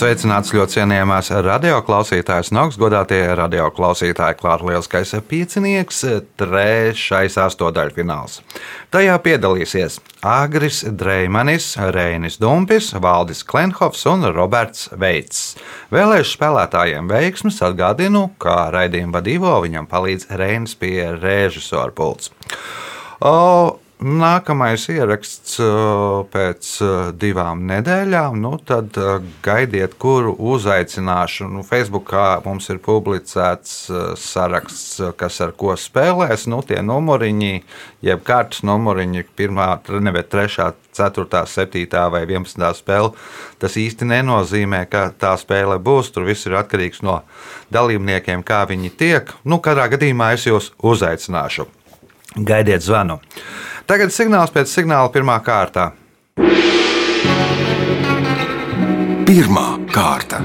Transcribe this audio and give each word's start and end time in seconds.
Sveicināts 0.00 0.48
ļoti 0.56 0.78
cienījamās 0.78 1.26
radioklausītājas 1.44 2.48
un 2.54 2.62
augstgadātie 2.62 3.18
radioklausītāji. 3.36 4.38
Klāts 4.38 4.64
lielskais 4.64 5.10
piecinieks, 5.28 5.98
trešais 6.40 7.36
astotdaļfināls. 7.42 8.38
Tajā 8.94 9.18
piedalīsies 9.20 9.98
Agris 10.24 10.78
Dreimanis, 10.88 11.74
Reinis 11.92 12.40
Dumpis, 12.40 12.94
Valdis 12.96 13.44
Klenhofs 13.44 14.06
un 14.08 14.24
Roberts 14.32 14.88
Veits. 14.96 15.58
Vēlēšu 15.92 16.32
spēlētājiem 16.38 17.12
veiksmes 17.12 17.60
atgādinu, 17.68 18.30
ka 18.40 18.70
raidījuma 18.72 19.18
vadībā 19.18 19.58
viņam 19.66 19.90
palīdz 19.90 20.30
Reinis 20.40 20.78
pie 20.80 21.10
režisora 21.18 21.92
pults. 21.92 22.32
O, 23.20 23.36
Nākamais 24.00 24.86
ieraksts 24.88 25.58
uh, 25.60 26.22
pēc 26.32 26.68
uh, 26.80 26.92
divām 27.12 27.66
nedēļām. 27.68 28.38
Nu, 28.40 28.54
tad 28.56 28.96
uh, 28.96 29.18
gaidiet, 29.44 29.98
kuru 30.00 30.32
uzaicināšu. 30.32 31.44
Nu, 31.52 31.60
Facebookā 31.68 32.38
mums 32.46 32.70
ir 32.72 32.78
publicēts 32.80 33.74
saraksts, 34.16 35.02
kas 35.20 35.36
ar 35.44 35.52
ko 35.52 35.74
spēlēs. 35.76 36.46
Nu, 36.48 36.62
tie 36.64 36.78
numuriņi, 36.80 37.60
jeb 38.08 38.22
kārtas 38.24 38.62
numuriņi, 38.64 39.26
pirmā, 39.36 39.68
nevis 40.00 40.30
trešā, 40.32 40.70
ceturtā, 40.96 41.42
septītā 41.44 42.06
vai 42.08 42.22
vienpadsmitā 42.30 42.70
spēle. 42.78 43.12
Tas 43.60 43.76
īsti 43.76 44.08
nenozīmē, 44.08 44.86
ka 44.88 45.10
tā 45.12 45.34
spēle 45.36 45.76
būs. 45.76 46.08
Tur 46.14 46.24
viss 46.30 46.48
ir 46.48 46.56
atkarīgs 46.62 47.04
no 47.04 47.18
dalībniekiem, 47.68 48.46
kā 48.48 48.62
viņi 48.72 48.94
tiek. 48.96 49.36
Nu, 49.44 49.60
katrā 49.60 49.90
gadījumā 49.92 50.32
es 50.38 50.48
jūs 50.48 50.72
uzaicināšu. 50.80 51.68
Gaidiet 52.36 52.84
zvanu. 52.86 53.18
Tagad 53.90 54.12
signāls 54.14 54.52
pēc 54.54 54.70
signāla 54.70 55.10
pirmā 55.10 55.34
kārta. 55.42 55.90
Pirmā 59.26 59.66
kārta. 59.90 60.38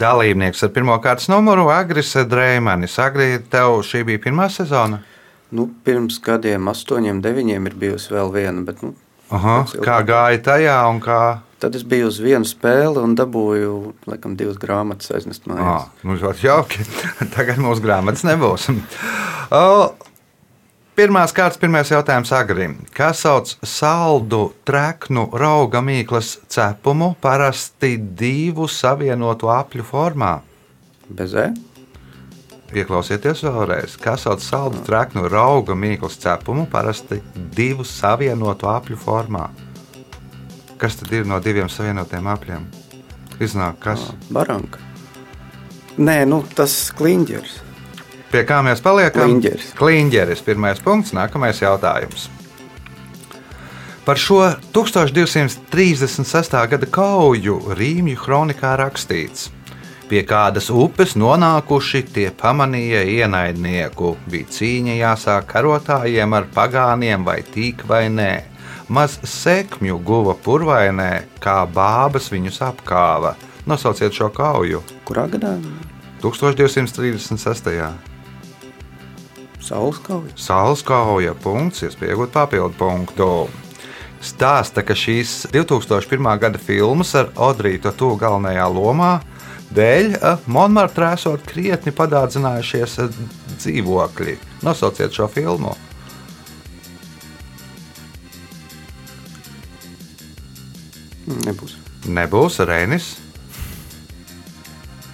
Dalībnieks 0.00 0.64
ar 0.64 0.72
pirmā 0.76 0.98
kārtas 1.00 1.30
numuru 1.32 1.70
Agris 1.72 2.12
Dreimans. 2.28 2.98
Agri, 3.00 3.38
tev 3.52 3.80
šī 3.84 4.04
bija 4.08 4.24
pirmā 4.28 4.50
sezona? 4.52 5.00
Nu, 5.50 5.66
pirms 5.84 6.20
gadiem, 6.22 6.68
astoņiem, 6.70 7.24
deviņiem, 7.24 7.66
ir 7.66 7.80
bijusi 7.80 8.12
vēl 8.12 8.28
viena. 8.36 8.62
Bet, 8.68 8.84
nu, 8.84 8.92
Aha, 9.30 9.56
kā 9.84 10.00
gāja 10.06 10.42
tajā 10.50 10.76
un 10.90 11.00
kā? 11.04 11.22
Tad 11.60 11.76
es 11.76 11.84
biju 11.84 12.08
uz 12.08 12.18
vienu 12.24 12.48
spēli 12.48 13.02
un 13.02 13.12
dabūju 13.18 13.74
laikam, 14.08 14.36
divas 14.38 14.56
grāmatas 14.60 15.12
aiznest 15.12 15.44
mājās. 15.50 15.90
Ah, 15.90 16.06
nu, 16.08 16.16
jauki. 16.16 16.86
Tagad 17.36 17.60
mūsu 17.62 17.84
grāmatas 17.84 18.26
nebūs. 18.28 18.70
O, 19.50 19.90
Pirmās 21.00 21.32
kārtas, 21.34 21.56
pirmais 21.58 21.88
jautājums 21.88 22.28
Agrim. 22.36 22.74
Kā 22.94 23.08
sauc 23.16 23.54
saldu, 23.64 24.50
treknu, 24.68 25.24
rauga 25.38 25.80
mīklas 25.80 26.34
cepumu 26.50 27.14
parasti 27.24 27.94
divu 27.96 28.66
savienotu 28.68 29.48
apļu 29.48 29.86
formā? 29.86 30.34
Bez 31.08 31.32
e? 31.34 31.46
Ieklausieties 32.70 33.42
vēlreiz. 33.42 33.96
Kā 33.98 34.14
sauc 34.20 34.44
saldu, 34.44 34.78
treknu, 34.86 35.24
rauga 35.30 35.74
mīklas 35.74 36.18
cepumu 36.22 36.68
parasti 36.70 37.18
divu 37.56 37.86
savienotu 37.86 38.70
apļu 38.70 38.98
formā? 39.00 39.48
Kas 40.80 40.96
tad 41.00 41.10
ir 41.12 41.26
no 41.28 41.40
diviem 41.42 41.68
savienotiem 41.68 42.28
apļiem? 42.30 42.68
Iznāk 43.42 43.80
kas? 43.82 44.06
Baranka. 44.30 44.78
Nē, 46.00 46.22
nu, 46.30 46.44
tas 46.56 46.76
kliņģers. 46.96 47.56
Pie 48.30 48.44
kā 48.46 48.60
mēs 48.62 48.80
paliekam? 48.84 49.26
Kliņģeris. 49.26 49.72
Kliņģeris. 49.80 50.42
Pirmais 50.46 50.78
punkts, 50.84 51.10
nākamais 51.16 51.58
jautājums. 51.64 52.28
Par 54.06 54.18
šo 54.18 54.44
1236. 54.72 56.54
gada 56.70 56.86
kauju 56.86 57.58
Rīmju 57.76 58.16
kronikā 58.22 58.76
rakstīts. 58.78 59.50
Pie 60.10 60.24
kādas 60.26 60.66
upes 60.74 61.12
nonākuši 61.14 62.00
tie 62.10 62.24
pamanīja 62.34 63.04
ienaidnieku. 63.06 64.16
Bija 64.26 64.48
cīņa 64.56 64.96
jāsāk 64.98 65.46
karotājiem 65.52 66.34
ar 66.34 66.48
pagāniem 66.50 67.22
vai 67.28 67.36
tīk 67.46 67.84
vai 67.86 68.08
nē. 68.10 68.32
Maz 68.90 69.20
sekmju 69.22 70.00
guva 70.02 70.34
purvainē, 70.34 71.12
kā 71.38 71.62
bābas 71.70 72.26
viņus 72.34 72.58
apkāva. 72.72 73.36
Nosauciet 73.70 74.18
šo 74.18 74.32
kauju. 74.34 74.82
Kurā 75.06 75.28
gadā? 75.30 75.54
1236. 76.26 77.70
Saules 79.62 80.02
kauja. 80.02 80.34
Saules 80.34 80.82
kauja 80.82 81.38
punkts, 81.38 81.86
iespējot 81.86 82.34
papildu 82.34 82.74
punktu. 82.82 83.32
Stāsta, 84.18 84.82
ka 84.82 84.98
šīs 84.98 85.52
2001. 85.54 86.34
gada 86.42 86.58
filmas 86.58 87.14
ar 87.14 87.30
Odrītu 87.38 87.94
to 87.94 88.16
galvenajā 88.18 88.66
lomā 88.74 89.20
dēļ 89.76 90.10
eh, 90.16 90.48
Monmartrā 90.50 91.14
esot 91.18 91.44
krietni 91.48 91.92
padārdzinājušies 91.96 92.98
eh, 93.04 93.22
dzīvokļi. 93.56 94.36
Nosauciet 94.66 95.16
šo 95.16 95.28
filmu. 95.30 95.76
Nebūs. 101.46 101.76
Nebūs 102.10 102.56
Reinis, 102.66 103.14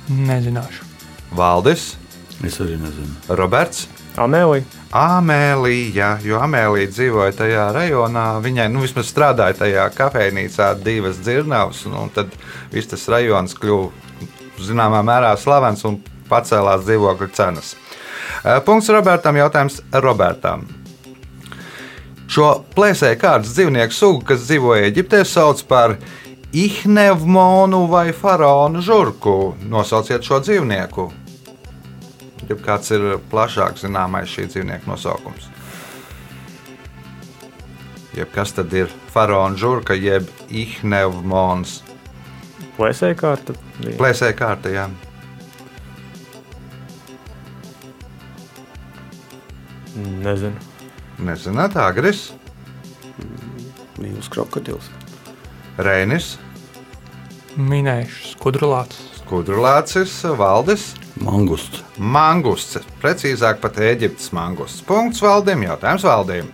Nezināšu. 0.06 0.84
Valdis, 1.34 1.96
Es 2.44 2.58
arī 2.60 2.76
nezinu. 2.76 3.14
Roberts. 3.32 3.86
Amēlija. 4.20 4.64
Amēlija, 4.96 6.10
jo 6.24 6.38
Amēlija 6.40 6.88
dzīvoja 6.92 7.32
tajā 7.36 7.64
rajonā. 7.72 8.26
Viņai 8.44 8.66
nu, 8.72 8.82
vismaz 8.84 9.08
strādāja 9.10 9.56
tajā 9.62 9.86
kafejnīcā 9.96 10.70
divas 10.84 11.18
dzirnavas, 11.20 11.82
nu, 11.88 12.06
un 12.06 12.12
tad 12.12 12.32
viss 12.72 12.92
tas 12.92 13.04
rajons 13.12 13.56
kļuva 13.56 14.05
zināmā 14.62 15.02
mērā 15.06 15.34
slavens 15.40 15.84
un 15.88 16.00
pacēlās 16.30 16.84
dzīvokļu 16.86 17.30
cenas. 17.36 17.74
Eh, 18.44 18.60
Punkts 18.64 18.88
Robertam. 18.88 19.36
Jautājums 19.36 19.80
Robertam. 19.92 20.66
Šo 22.26 22.48
plēsēju 22.74 23.18
kārtas 23.22 23.54
dzīvnieku 23.54 23.94
sugu, 23.94 24.24
kas 24.26 24.48
dzīvoja 24.48 24.90
Eģiptē, 24.90 25.22
sauc 25.24 25.62
par 25.68 25.96
Ihnevmonu 26.56 27.86
vai 27.90 28.10
faraonu 28.12 28.82
žurku. 28.82 29.54
Nosauciet 29.70 30.26
šo 30.26 30.40
dzīvnieku. 30.42 31.06
Ja 32.48 32.56
kāds 32.62 32.90
ir 32.94 33.18
plašāk 33.30 33.78
zināmais 33.80 34.30
šī 34.30 34.46
dzīvnieka 34.50 34.90
nosaukums? 34.90 35.50
Jeb 38.16 38.30
kas 38.32 38.54
tad 38.56 38.72
ir 38.72 38.90
faraona 39.12 39.58
žurka, 39.60 39.94
jeb 39.94 40.28
Ihnevmons? 40.48 41.82
Plēsēja 42.76 43.16
kārta. 43.18 43.56
Plēsēja 43.80 44.36
kārta, 44.36 44.72
jā. 44.72 44.86
Nezinu. 49.96 50.74
Nezināt, 51.24 51.78
Agris, 51.80 52.26
Mīlus 53.96 54.28
krokodils. 54.28 54.90
Reinis, 55.80 56.34
Minējuši 57.56 58.34
skudrulāts. 58.34 58.98
Kudrlācis, 59.26 60.12
Valdis. 60.36 60.90
Mangusts. 61.24 61.80
Mangusts, 61.96 62.76
precīzāk 63.00 63.62
pat 63.62 63.80
Eģiptes 63.80 64.28
mangusts. 64.36 64.84
Punkts 64.84 65.22
valdiem, 65.24 65.64
jautājums 65.64 66.04
valdiem. 66.04 66.50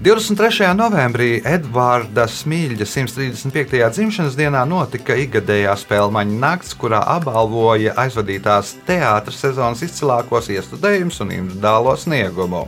23. 0.00 0.72
novembrī 0.74 1.36
Edvarda 1.46 2.24
Smilģa 2.26 2.82
135. 2.82 3.78
dzimšanas 3.94 4.34
dienā 4.34 4.64
notika 4.66 5.14
ikgadējā 5.14 5.70
spēļu 5.78 6.24
nakts, 6.34 6.72
kurā 6.74 6.98
apbalvoja 7.12 7.92
aizvadītās 8.02 8.72
teātras 8.88 9.38
sezonas 9.38 9.84
izcilākos 9.86 10.50
iestudējumus 10.50 11.20
un 11.22 11.30
individuālo 11.36 11.94
sniegumu. 11.94 12.64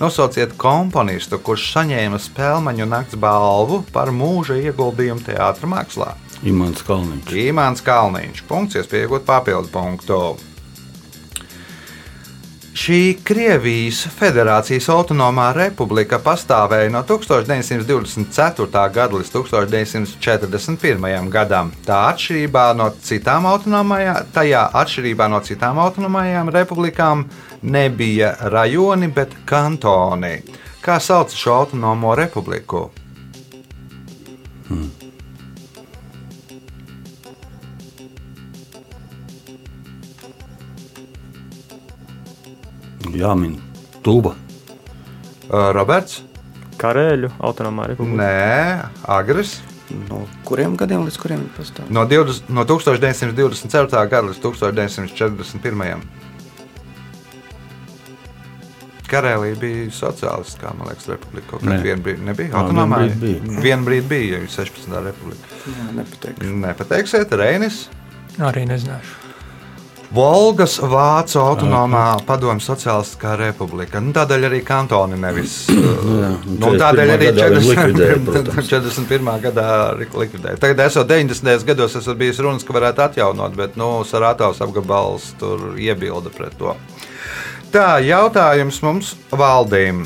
Nosauciet 0.00 0.56
komponistu, 0.58 1.38
kurš 1.38 1.68
saņēma 1.76 2.18
spēļu 2.18 2.88
nakts 2.90 3.14
balvu 3.22 3.84
par 3.94 4.10
mūža 4.10 4.58
ieguldījumu 4.66 5.22
teātras 5.30 5.70
mākslā. 5.70 6.10
Imants 6.42 6.82
Kalniņš. 6.82 7.36
Imants 7.38 7.86
Kalniņš. 7.86 8.42
Punkts, 8.50 8.80
iespējot 8.82 9.22
papildu 9.24 9.70
punktu. 9.70 10.18
Šī 12.74 13.14
Krievijas 13.22 14.00
Federācijas 14.18 14.88
autonomā 14.90 15.52
republika 15.54 16.18
pastāvēja 16.18 16.90
no 16.90 17.04
1924. 17.06 18.66
gada 18.96 19.14
līdz 19.14 19.30
1941. 19.30 21.28
gadam. 21.30 21.70
Tā 21.86 22.00
atšķirībā 22.08 22.64
no 22.74 22.88
citām 22.98 23.46
autonomajām, 23.46 24.26
tajā 24.34 24.64
atšķirībā 24.82 25.30
no 25.30 25.38
citām 25.46 25.78
autonomajām 25.84 26.50
republikām 26.56 27.22
nebija 27.62 28.34
rajoni, 28.56 29.06
bet 29.06 29.38
kantoni. 29.46 30.42
Kā 30.82 30.98
sauc 30.98 31.30
šo 31.30 31.54
autonomo 31.60 32.18
republiku? 32.18 32.88
Jāmin. 43.18 43.58
Tuba. 44.04 44.34
Roberts, 45.48 46.22
Karēļu 46.80 47.30
autonomā 47.44 47.86
republika. 47.90 48.18
Nē, 48.18 48.88
Agris. 49.14 49.60
No 50.08 50.22
kuriem 50.48 50.74
gadiem 50.80 51.04
līdz 51.06 51.18
kuriem 51.20 51.42
viņi 51.44 51.52
pastāv? 51.54 51.88
No, 51.92 52.02
20, 52.08 52.48
no 52.56 52.64
1924. 52.66 54.04
gada 54.10 54.26
līdz 54.30 54.40
1941. 54.42 56.04
Karēlija 59.04 59.58
bija 59.60 59.90
sociālistiskā, 59.94 60.72
man 60.74 60.88
liekas, 60.90 61.06
republika. 61.12 61.52
Kaut 61.52 61.62
kādā 61.62 61.82
vien 61.84 62.00
brīdī 62.02 62.24
nebija. 62.26 62.54
Autonomā 62.58 63.02
vien 63.04 63.12
brīdi 63.20 63.36
bija. 63.44 63.60
Vienu 63.68 63.86
brīdi 63.86 64.08
bija, 64.10 64.40
ja 64.40 64.54
16. 64.56 64.96
republika. 65.04 65.60
Jā, 65.68 65.90
nepateikšu. 66.00 66.54
Nepateiksiet, 66.64 67.36
Reinis. 67.38 67.84
Arī 68.42 68.64
nezināšu. 68.72 69.20
Volgas 70.14 70.76
Vācu 70.78 71.40
autonomā 71.42 72.04
padomju 72.26 72.62
sociālistiskā 72.62 73.32
republika. 73.40 73.98
Nu, 74.02 74.12
tādēļ 74.14 74.46
arī 74.46 74.60
kantoni 74.66 75.18
nevis. 75.18 75.56
jā, 75.72 76.30
un 76.38 76.60
nu, 76.60 76.70
tādēļ 76.78 77.10
41. 77.10 77.16
arī 77.16 77.30
gadā 77.32 77.48
viņi 77.50 77.64
40, 77.64 77.70
likvidēja, 77.72 78.20
protams. 78.28 78.70
41. 78.70 79.30
gadā 79.48 79.68
likvidēja. 79.98 80.60
Tagad, 80.62 80.84
esot 80.86 81.10
90. 81.10 81.66
gados, 81.66 81.98
esat 81.98 82.20
bijis 82.20 82.38
runas, 82.44 82.66
ka 82.66 82.76
varētu 82.76 83.08
atjaunot, 83.08 83.56
bet 83.58 83.78
nu, 83.80 83.90
Sarātavas 84.06 84.62
apgabals 84.62 85.32
tur 85.40 85.72
iebilda 85.82 86.30
pret 86.34 86.54
to. 86.60 86.76
Tā, 87.74 87.96
jautājums 88.06 88.78
mums 88.86 89.16
valdīm. 89.34 90.04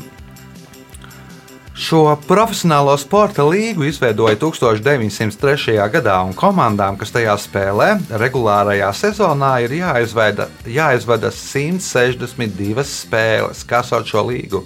Šo 1.79 2.01
profesionālo 2.27 2.91
sporta 2.99 3.45
līgu 3.47 3.85
izveidoja 3.87 4.35
1903. 4.41 5.77
gadā, 5.93 6.17
un 6.27 6.33
komandām, 6.35 6.97
kas 6.99 7.13
tajā 7.15 7.37
spēlē, 7.39 7.93
regulārajā 8.19 8.89
sezonā 8.99 9.53
ir 9.63 9.77
jāizveda, 9.77 10.49
jāizvada 10.67 11.31
162 11.31 12.83
spēles. 12.83 13.63
Kā 13.69 13.79
sauc 13.87 14.11
šo 14.11 14.25
līgu? 14.27 14.65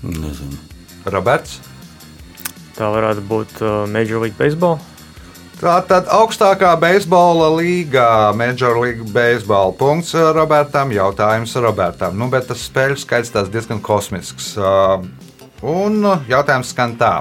Nezinu. 0.00 0.56
Roberts. 1.12 1.60
Tā 2.78 2.88
varētu 2.88 3.26
būt 3.28 3.60
uh, 3.60 3.84
Major 3.92 4.24
League 4.24 4.40
Baseball. 4.40 4.80
Tā 5.60 5.74
tad 5.84 6.06
augstākā 6.08 6.72
beisbola 6.80 7.50
līga, 7.52 8.32
Major 8.32 8.78
League 8.80 9.10
Baseball. 9.12 9.74
Punkts 9.76 10.14
uh, 10.16 10.30
Robertam, 10.32 10.92
jautājums 10.96 11.52
Robertam. 11.60 12.16
Nu, 12.16 12.30
bet 12.32 12.48
tas 12.48 12.64
spēļu 12.64 12.96
skaits 13.02 13.34
tās 13.34 13.52
diezgan 13.52 13.82
kosmisks. 13.84 14.54
Uh, 14.56 15.04
Un 15.60 16.00
jautājums 16.28 16.72
skan 16.72 16.94
tā. 16.96 17.20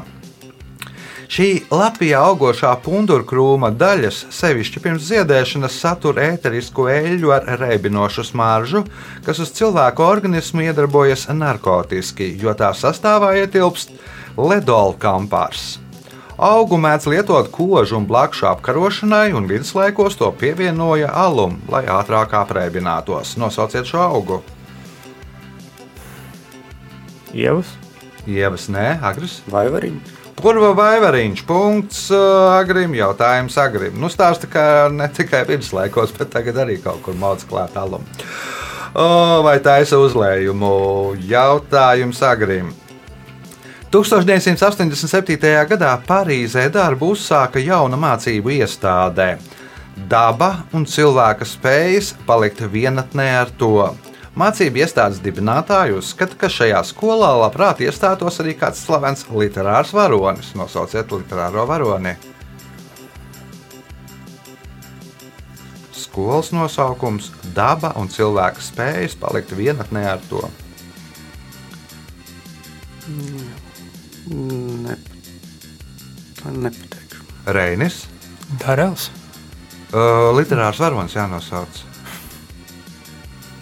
Šī 1.29 1.67
Latvijā 1.69 2.23
augošā 2.25 2.71
pundurkrūma 2.81 3.69
daļas, 3.77 4.23
sevišķi 4.33 4.81
pirms 4.81 5.03
ziedēšanas, 5.11 5.75
satur 5.77 6.17
ēterisku 6.23 6.87
eļļu 6.89 7.33
ar 7.35 7.45
reibinošu 7.59 8.25
smaržu, 8.31 8.81
kas 9.27 9.43
uz 9.43 9.51
cilvēku 9.59 10.07
organismu 10.07 10.65
iedarbojas 10.65 11.27
narkotiski, 11.29 12.31
jo 12.39 12.55
tā 12.57 12.71
sastāvā 12.73 13.35
ietilpst 13.43 13.93
ledolkampārs. 14.39 15.75
Augu 16.39 16.77
mēdz 16.79 17.03
lietot 17.11 17.49
kožu 17.51 17.97
un 17.97 18.05
blakšu 18.07 18.45
apkarošanai, 18.47 19.33
un 19.35 19.43
viduslaikos 19.49 20.15
to 20.15 20.29
pievienoja 20.39 21.09
alum, 21.11 21.57
lai 21.67 21.81
ātrāk 21.91 22.31
apreibinātos. 22.39 23.33
Nosauciet 23.35 23.89
šo 23.89 23.99
augu. 24.05 24.37
Ievas. 27.35 27.75
Ievas, 28.23 28.69
nē, 28.71 28.87
agres. 29.03 29.41
Vai 29.51 29.65
variņi? 29.73 29.99
Purva 30.39 30.71
vaivariņš, 30.79 31.43
punkts 31.43 32.05
uh, 32.15 32.55
agrim, 32.55 32.95
jautājums 32.95 33.59
agrim. 33.59 33.99
Nu, 33.99 34.07
stāsta, 34.07 34.47
ka 34.47 34.63
ne 34.95 35.11
tikai 35.11 35.43
viduslaikos, 35.49 36.15
bet 36.15 36.31
tagad 36.31 36.63
arī 36.63 36.79
kaut 36.79 37.03
kur 37.03 37.19
mācās 37.19 37.43
klāt 37.49 37.75
alumu. 37.75 38.07
O, 38.95 39.09
vai 39.43 39.59
taisa 39.59 39.99
uzlējumu? 39.99 40.71
Jautājums 41.27 42.23
agrim. 42.23 42.71
1987. 43.89 45.65
gadā 45.65 45.95
Parīzē 46.05 46.67
darbu 46.69 47.07
uzsāka 47.15 47.57
jauna 47.57 47.97
mācību 47.97 48.51
iestādē. 48.59 49.39
Daba 50.11 50.49
un 50.77 50.85
cilvēka 50.85 51.47
spējas 51.49 52.11
palikt 52.27 52.61
vienatnē 52.69 53.25
ar 53.39 53.49
to. 53.57 53.89
Mācību 54.37 54.83
iestādes 54.83 55.17
dibinātāji 55.25 55.97
uzskata, 55.97 56.37
ka 56.37 56.51
šajā 56.53 56.83
skolā 56.85 57.31
labprāt 57.41 57.81
iestātos 57.81 58.37
arī 58.43 58.53
kāds 58.61 58.85
slavens 58.85 59.25
literārs 59.33 59.89
varonis. 59.97 60.53
Nosauciet 60.53 61.09
literāro 61.09 61.65
varoni. 61.65 62.13
Skolas 65.97 66.53
nosaukums- 66.53 67.33
daba 67.57 67.95
un 67.97 68.07
cilvēka 68.07 68.61
spējas 68.61 69.17
palikt 69.17 69.49
vienatnē 69.49 70.05
ar 70.13 70.21
to. 70.29 70.45
Ne, 74.29 74.95
nepateikšu. 76.45 77.23
Reinis, 77.49 78.03
Darēls. 78.61 79.09
uh, 79.93 80.29
literārs 80.37 80.81
varonis 80.81 81.15
jānosauc. 81.17 81.85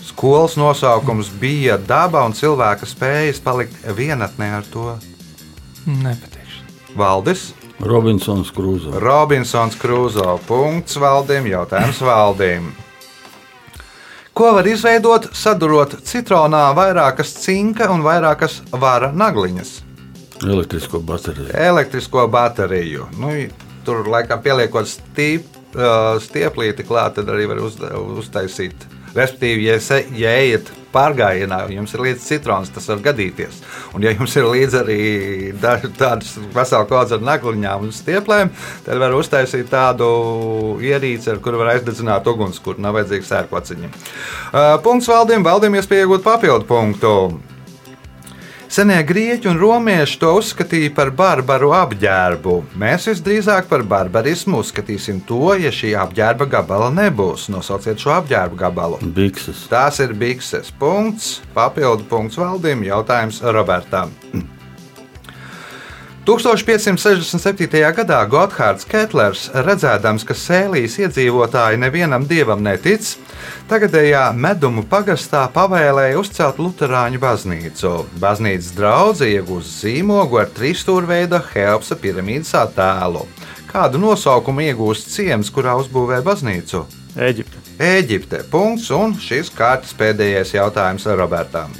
Skolas 0.03 0.57
nosaukums 0.57 1.29
bija 1.39 1.77
daba 1.77 2.25
un 2.25 2.33
cilvēka 2.33 2.87
spējas 2.89 3.39
palikt 3.43 3.77
vienatnē 3.95 4.49
ar 4.57 4.67
to. 4.73 4.97
Nepateikšu. 5.85 6.65
Valdis, 6.97 7.51
Robinsons 7.79 8.49
Krūzo. 8.51 8.97
Robinsons 8.99 9.77
Krūzo. 9.77 10.39
Punkts 10.47 10.97
valdīm, 10.97 11.45
jautājums 11.51 12.01
valdīm. 12.01 12.71
Ko 14.37 14.51
var 14.53 14.67
izveidot, 14.69 15.31
sadurot 15.33 15.95
citronā 16.05 16.67
vairākas 16.77 17.31
cinka 17.41 17.87
un 17.93 18.03
vairākas 18.05 18.59
vara 18.71 19.11
nagliņas? 19.13 19.86
Elektrisko 20.45 20.99
bateriju. 20.99 21.49
Elektrisko 21.53 22.27
bateriju. 22.27 23.07
Nu, 23.19 23.31
tur 23.85 24.07
laikam 24.11 24.41
pieliekot 24.43 24.89
stīp, 24.89 25.47
uh, 25.75 26.17
stieplīti 26.21 26.85
klāt, 26.87 27.17
tad 27.17 27.31
arī 27.33 27.47
var 27.49 27.63
uz, 27.63 27.79
uztaisīt. 28.21 28.85
Respektīvi, 29.17 29.63
ja, 29.65 29.79
se, 29.81 30.03
ja 30.19 30.33
ejat 30.37 30.67
pārgājienā, 30.93 31.63
jums 31.73 31.93
ir 31.95 32.03
līdzi 32.05 32.21
citrons, 32.21 32.69
tas 32.73 32.85
var 32.91 33.01
gadīties. 33.07 33.61
Un, 33.95 34.03
ja 34.05 34.11
jums 34.13 34.35
ir 34.37 34.45
līdzi 34.45 34.79
arī 34.81 34.99
da- 35.61 35.79
tādas 35.97 36.35
vesela 36.53 36.85
kodza 36.89 37.17
ar 37.17 37.25
nagliņām 37.25 37.87
un 37.87 37.95
stieplēm, 37.95 38.51
tad 38.85 39.01
var 39.01 39.15
uztaisīt 39.17 39.71
tādu 39.73 40.07
ierīci, 40.83 41.31
ar 41.33 41.41
kuru 41.41 41.63
var 41.63 41.73
aizdedzināt 41.75 42.29
uguns, 42.29 42.61
kur 42.61 42.77
nav 42.83 42.99
vajadzīgs 42.99 43.33
sērkociņi. 43.33 43.89
Uh, 43.89 44.75
punkts 44.85 45.09
valdiem, 45.09 45.45
valdiem 45.45 45.79
iespēja 45.79 46.05
iegūt 46.05 46.25
papildu 46.27 46.69
punktu. 46.69 47.13
Senie 48.67 48.99
grieķi 49.07 49.47
un 49.47 49.59
romieši 49.61 50.17
to 50.19 50.33
uzskatīja 50.41 50.91
par 50.95 51.13
barbaru 51.15 51.69
apģērbu. 51.71 52.55
Mēs 52.81 53.07
visdrīzāk 53.07 53.69
par 53.69 53.85
barbarismu 53.87 54.59
uzskatīsim 54.59 55.21
to, 55.29 55.53
ja 55.55 55.71
šī 55.71 55.93
apģērba 55.95 56.49
gabala 56.51 56.89
nebūs. 56.91 57.47
Nosauciet 57.53 58.03
šo 58.03 58.11
apģērba 58.17 58.59
gabalu. 58.65 58.99
Bikses. 59.15 59.63
Tās 59.71 60.01
ir 60.03 60.11
bikses. 60.19 60.73
Punkts, 60.81 61.37
papildu 61.55 62.09
punkts 62.11 62.35
valdīm, 62.41 62.83
jautājums 62.89 63.39
Robertam. 63.55 64.11
1567. 66.27 67.79
gadā 67.95 68.19
Gotthārds 68.27 68.83
Ketlers, 68.83 69.45
redzēdams, 69.63 70.27
ka 70.27 70.35
sēlīs 70.35 70.99
iedzīvotāji 70.99 71.79
nevienam 71.79 72.27
dievam 72.27 72.59
netic, 72.67 73.13
tagadējā 73.69 74.23
medumu 74.33 74.83
pagastā 74.87 75.45
pavēlēja 75.53 76.19
uzcelt 76.19 76.59
Lutāņu 76.61 77.21
baznīcu. 77.23 77.93
Baznīcas 78.21 78.73
draudzē 78.77 79.31
iegūst 79.37 79.83
zīmogu 79.83 80.41
ar 80.41 80.51
trīsstūrveida 80.57 81.41
Helpsa 81.53 81.97
piramīdas 81.99 82.53
attēlu. 82.57 83.25
Kādu 83.67 83.99
nosaukumu 84.01 84.63
iegūst 84.69 85.11
ciems, 85.11 85.51
kurā 85.53 85.75
uzbūvē 85.81 86.21
baznīcu? 86.25 86.85
Eģipte. 87.17 87.65
Eģipte. 87.77 88.43
Punkts, 88.51 88.87
un 88.95 89.17
šis 89.21 89.51
kārtas 89.53 89.93
pēdējais 89.97 90.55
jautājums 90.55 91.05
Robertam. 91.17 91.73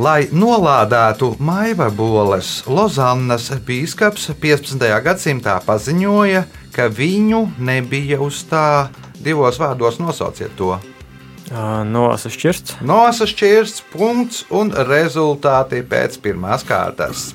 Lai 0.00 0.28
nolādētu 0.32 1.34
maiva 1.42 1.90
boles, 1.90 2.62
Lozannas 2.70 3.50
biskups 3.66 4.30
15. 4.40 4.86
gadsimtā 5.04 5.58
paziņoja, 5.66 6.44
ka 6.72 6.86
viņu 6.88 7.42
nebija 7.58 8.20
uz 8.22 8.44
tā 8.48 8.88
divos 9.24 9.60
vārdos 9.60 10.00
nosauciet 10.00 10.56
to. 10.58 10.74
Noasa 11.50 12.30
šķirsts. 12.30 12.78
Nosašķirsts 12.86 13.82
punkts 13.90 14.44
un 14.54 14.70
rezultāti 14.86 15.82
pēc 15.82 16.20
pirmās 16.22 16.62
kārtas. 16.66 17.32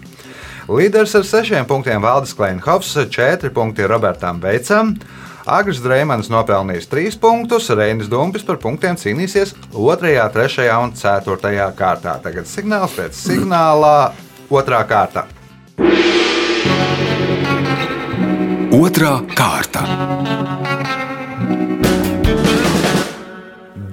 Līderis 0.71 1.13
ar 1.19 1.25
sešiem 1.27 1.67
punktiem 1.69 2.01
Valdis 2.01 2.33
Kleinhofs, 2.33 2.95
četri 3.11 3.51
punkti 3.53 3.85
Robertam 3.85 4.39
Veicam. 4.41 4.95
Agris 5.45 5.77
Dreimans 5.83 6.31
nopelnījis 6.33 6.87
trīs 6.89 7.17
punktus, 7.21 7.67
Reinis 7.69 8.09
Dumpis 8.09 8.41
par 8.47 8.57
punktiem 8.63 8.97
cīnīsies 8.97 9.53
2, 9.75 9.97
3 10.33 10.71
un 10.79 10.95
4 10.97 11.67
kārtā. 11.77 12.15
Tagad 12.23 12.49
signāls 12.49 12.95
pēc 12.97 13.19
signālā, 13.19 14.13
otrā 14.49 14.81
kārta. 14.89 15.27
Otra 18.73 19.19
kārta. 19.37 19.85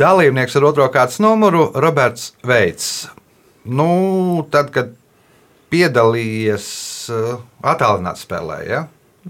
Dalībnieks 0.03 0.57
ar 0.59 0.65
otro 0.67 0.87
kārtas 0.91 1.21
numuru 1.23 1.69
Roberts 1.79 2.33
Veits. 2.43 2.87
Nu, 3.63 4.43
tad, 4.51 4.73
kad 4.75 4.89
piedalījies 5.71 6.67
uh, 7.15 7.37
attālināti 7.63 8.25
spēlē, 8.25 8.57
ja? 8.67 8.81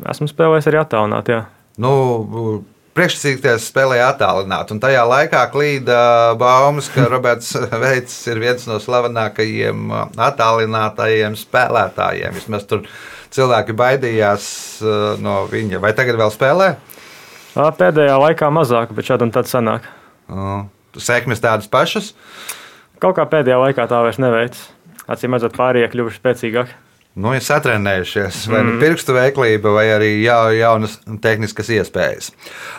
Esmu 0.09 0.31
spēlējis 0.31 0.71
arī 0.71 0.81
attālināt, 0.81 1.29
jā. 1.29 1.43
nu, 1.85 1.93
priekšsakīties 2.97 3.69
spēlēja 3.69 4.09
attālināti. 4.15 4.73
Un 4.73 4.81
tajā 4.81 5.05
laikā 5.13 5.45
klīda 5.53 6.01
baumas, 6.41 6.89
ka 6.95 7.05
Roberts 7.13 7.53
Veits 7.77 8.17
ir 8.33 8.41
viens 8.41 8.65
no 8.71 8.81
slavenākajiem 8.81 9.87
uh, 9.93 10.05
attālinātajiem 10.31 11.37
spēlētājiem. 11.37 12.33
Vismaz 12.41 12.65
tur 12.71 12.89
cilvēki 13.33 13.77
baidījās 13.77 14.47
no 15.25 15.43
viņa. 15.53 15.85
Vai 15.85 15.93
tagad 15.97 16.17
vēl 16.21 16.33
spēlē? 16.33 16.75
Pēdējā 17.57 18.17
laikā 18.25 18.49
mazāk, 18.53 18.97
bet 18.97 19.09
šādi 19.09 19.29
un 19.29 19.33
tad 19.37 19.49
sanāk. 19.49 19.99
Sekmes 21.01 21.41
tādas 21.43 21.69
pašas. 21.73 22.13
Kaut 23.03 23.17
kā 23.17 23.27
pēdējā 23.27 23.59
laikā 23.59 23.89
tā 23.91 24.03
vairs 24.05 24.21
neveic. 24.23 24.59
Acīm 25.11 25.35
redzot, 25.35 25.57
pārējie 25.57 25.89
kļuvuši 25.93 26.21
spēcīgāki. 26.21 26.77
Nu, 27.13 27.35
ir 27.37 27.45
satrenējušies, 27.45 28.47
vai 28.49 28.63
nu 28.65 28.79
pirkstu 28.81 29.13
veiklība, 29.13 29.75
vai 29.75 29.85
arī 29.93 30.13
ja, 30.23 30.47
jaunas 30.57 30.95
tehniskas 31.21 31.69
iespējas. 31.75 32.31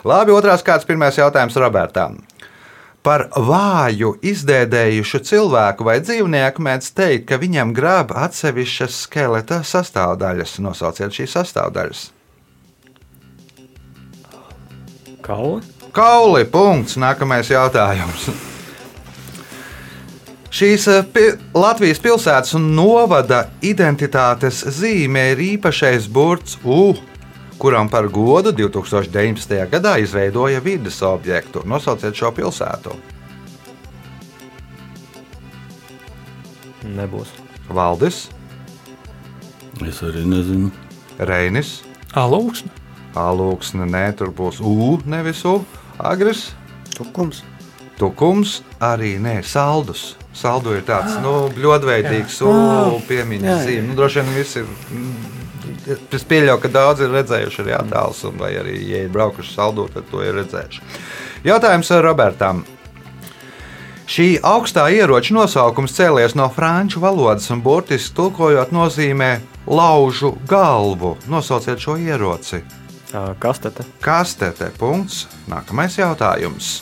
Labi, 0.09 0.33
otrās 0.33 0.65
kārtas, 0.65 0.87
pirmais 0.89 1.19
jautājums 1.19 1.57
Robertam. 1.61 2.17
Par 3.03 3.27
vāju 3.35 4.13
izdēdējušu 4.23 5.19
cilvēku 5.27 5.85
vai 5.85 5.97
dzīvnieku 6.01 6.63
mēdz 6.65 6.89
teikt, 6.97 7.27
ka 7.29 7.37
viņam 7.41 7.75
grāb 7.75 8.15
atsevišķas 8.15 9.01
skeleta 9.05 9.59
sastāvdaļas. 9.67 10.55
Nosauciet 10.63 11.13
šīs 11.13 11.35
sastāvdaļas. 11.35 12.07
Kauli? 15.23 15.72
Kauli, 15.93 16.41
punkts. 16.49 16.97
Nākamais 16.97 17.51
jautājums. 17.53 18.25
Šīs 20.53 20.87
eh, 20.89 21.05
pi 21.13 21.27
Latvijas 21.53 22.01
pilsētas 22.01 22.53
un 22.57 22.71
novada 22.77 23.47
identitātes 23.61 24.63
zīme 24.73 25.27
ir 25.31 25.41
īpašais 25.53 26.09
burts 26.13 26.57
U, 26.65 26.95
kuram 27.61 27.89
par 27.93 28.09
godu 28.13 28.53
2019. 28.57 29.55
gadā 29.69 29.95
izveidoja 30.01 30.61
vidas 30.65 31.01
objektu. 31.05 31.61
Nosauciet 31.65 32.17
šo 32.17 32.33
pilsētu. 32.37 32.97
Nebūs. 36.93 37.29
Valdis, 37.73 38.27
Es 39.81 40.03
arī 40.05 40.21
nezinu. 40.29 40.69
Reinis, 41.17 41.81
Alūksne. 42.17 42.69
Alūksne, 43.17 43.85
nē, 43.89 44.05
tur 44.17 44.29
būs 44.33 44.59
U, 44.61 44.97
nevis 45.09 45.41
U, 45.49 45.59
Agris, 45.99 46.51
Tukums. 46.97 47.43
Tukums, 47.99 48.61
arī 48.81 49.15
nē, 49.21 49.41
Saldus. 49.45 50.15
Saldu 50.33 50.73
ir 50.73 50.81
tāds 50.81 51.19
nu, 51.21 51.49
bļodveidīgs 51.53 52.39
U 52.41 52.99
piemiņas 53.07 53.45
Jā, 53.45 53.57
jā. 53.59 53.65
zīme. 53.67 53.87
Nu, 53.91 53.95
droši 53.99 54.21
vien 54.21 54.33
visi 54.33 54.59
ir. 54.63 54.65
mm, 54.89 55.31
Es 56.15 56.23
pieļauju, 56.27 56.59
ka 56.63 56.69
daudzi 56.71 57.03
ir 57.05 57.11
redzējuši 57.11 57.61
arī 57.63 57.73
attēlus, 57.75 58.23
vai 58.39 58.53
arī, 58.59 58.75
ja 58.87 59.03
ir 59.03 59.09
braukuši 59.13 59.53
saldu, 59.53 59.85
tad 59.93 60.05
to 60.11 60.21
ir 60.23 60.33
redzējuši. 60.39 60.81
Jautājums 61.45 61.91
Robertam. 62.03 62.63
Šī 64.07 64.39
augstā 64.43 64.89
ieroča 64.91 65.33
nosaukums 65.37 65.93
cēlies 65.95 66.35
no 66.35 66.49
franču 66.51 66.99
valodas 67.03 67.49
un 67.53 67.61
burtiski 67.63 68.15
tulkojot 68.15 68.73
nozīmē 68.75 69.29
laužu 69.67 70.33
galvu. 70.47 71.15
Nosauciet 71.31 71.79
šo 71.79 71.95
ieroci. 71.97 72.63
Kastete. 73.39 73.83
Kastete. 74.01 74.71
Punkts. 74.79 75.27
Nākamais 75.49 75.99
jautājums. 75.99 76.81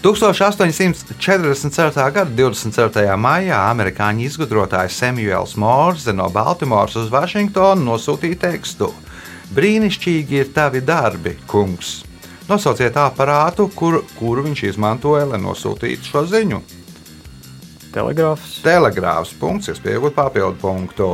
1844. 0.00 2.12
gada 2.14 2.30
24. 2.32 3.16
maijā 3.20 3.58
amerikāņu 3.68 4.24
izgudrotājs 4.24 4.96
Samuels 4.96 5.52
Morse 5.60 6.14
no 6.16 6.30
Baltimoras 6.32 6.96
uz 6.96 7.12
Vašingtonu 7.12 7.84
nosūtīja 7.84 8.38
tekstu: 8.46 8.88
Brīnišķīgi 9.52 10.40
ir 10.40 10.48
tavi 10.56 10.80
darbi, 10.80 11.36
kungs! 11.50 12.00
Nosauciet 12.48 12.96
aparātu, 12.96 13.68
kur, 13.76 14.00
kuru 14.16 14.48
viņš 14.48 14.64
izmantoja, 14.72 15.28
lai 15.28 15.38
nosūtītu 15.42 16.08
šo 16.08 16.24
ziņu. 16.32 16.62
Telegrāfs. 17.92 18.62
Telegrāfs 18.64 19.36
punkts, 19.38 19.68
iespējot 19.70 20.14
papildu 20.16 20.56
punktu. 20.62 21.10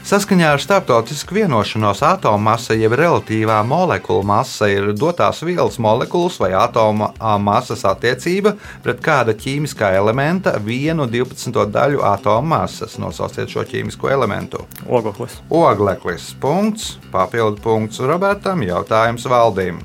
Saskaņā 0.00 0.54
ar 0.54 0.62
starptautisku 0.62 1.36
vienošanos 1.36 2.00
atoma 2.08 2.54
masa, 2.54 2.72
jeb 2.74 2.94
relatīvā 2.96 3.58
molekula 3.68 4.24
masa, 4.24 4.70
ir 4.72 4.94
dotās 4.96 5.42
vielas 5.44 5.76
molekulas 5.76 6.38
vai 6.40 6.50
atoma 6.56 7.10
masas 7.44 7.84
attiecība 7.84 8.54
pret 8.84 9.02
kāda 9.04 9.36
ķīmiskā 9.36 9.92
elementa 9.98 10.56
vienu 10.64 11.04
12. 11.04 11.52
daļu 11.76 12.00
atoma 12.14 12.56
masas. 12.56 12.96
Nosauciet 13.02 13.52
šo 13.52 13.66
ķīmisko 13.68 14.10
elementu. 14.16 14.64
Ogleklis. 14.88 15.36
Ogleklis 15.52 16.32
punkts, 16.40 16.94
papildu 17.12 17.60
punkts 17.60 18.00
Robertam, 18.00 18.64
jautājums 18.64 19.28
valdīm. 19.28 19.84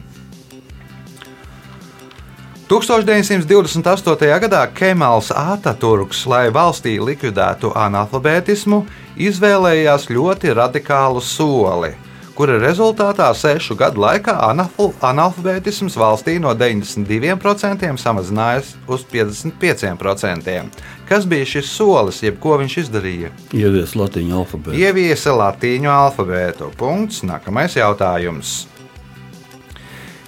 1928. 2.66 4.26
gadā 4.42 4.64
Kemāls 4.74 5.28
Ataturks, 5.30 6.24
lai 6.26 6.48
valstī 6.50 6.96
likvidētu 6.98 7.70
analfabētismu, 7.78 8.80
izvēlējās 9.22 10.08
ļoti 10.10 10.56
radikālu 10.58 11.22
soli, 11.22 11.92
kura 12.34 12.58
rezultātā 12.58 13.30
sešu 13.38 13.78
gadu 13.78 14.02
laikā 14.02 14.34
analf- 14.50 14.98
analfabētisms 15.06 15.94
valstī 15.94 16.40
no 16.42 16.56
92% 16.58 18.02
samazinājās 18.02 18.74
uz 18.90 19.06
55%. 19.14 20.60
Kas 21.06 21.30
bija 21.30 21.46
šis 21.46 21.70
solis, 21.70 22.24
jeb 22.26 22.42
ko 22.42 22.58
viņš 22.64 22.80
izdarīja? 22.82 23.30
Ievies 23.54 23.94
latīņu 23.94 24.42
alfabētu. 24.42 24.80
Ieviesa 24.82 25.38
latīņu 25.38 25.94
alfabētu. 26.02 26.74
Punkts. 26.82 27.22
Nākamais 27.30 27.78
jautājums. 27.78 28.64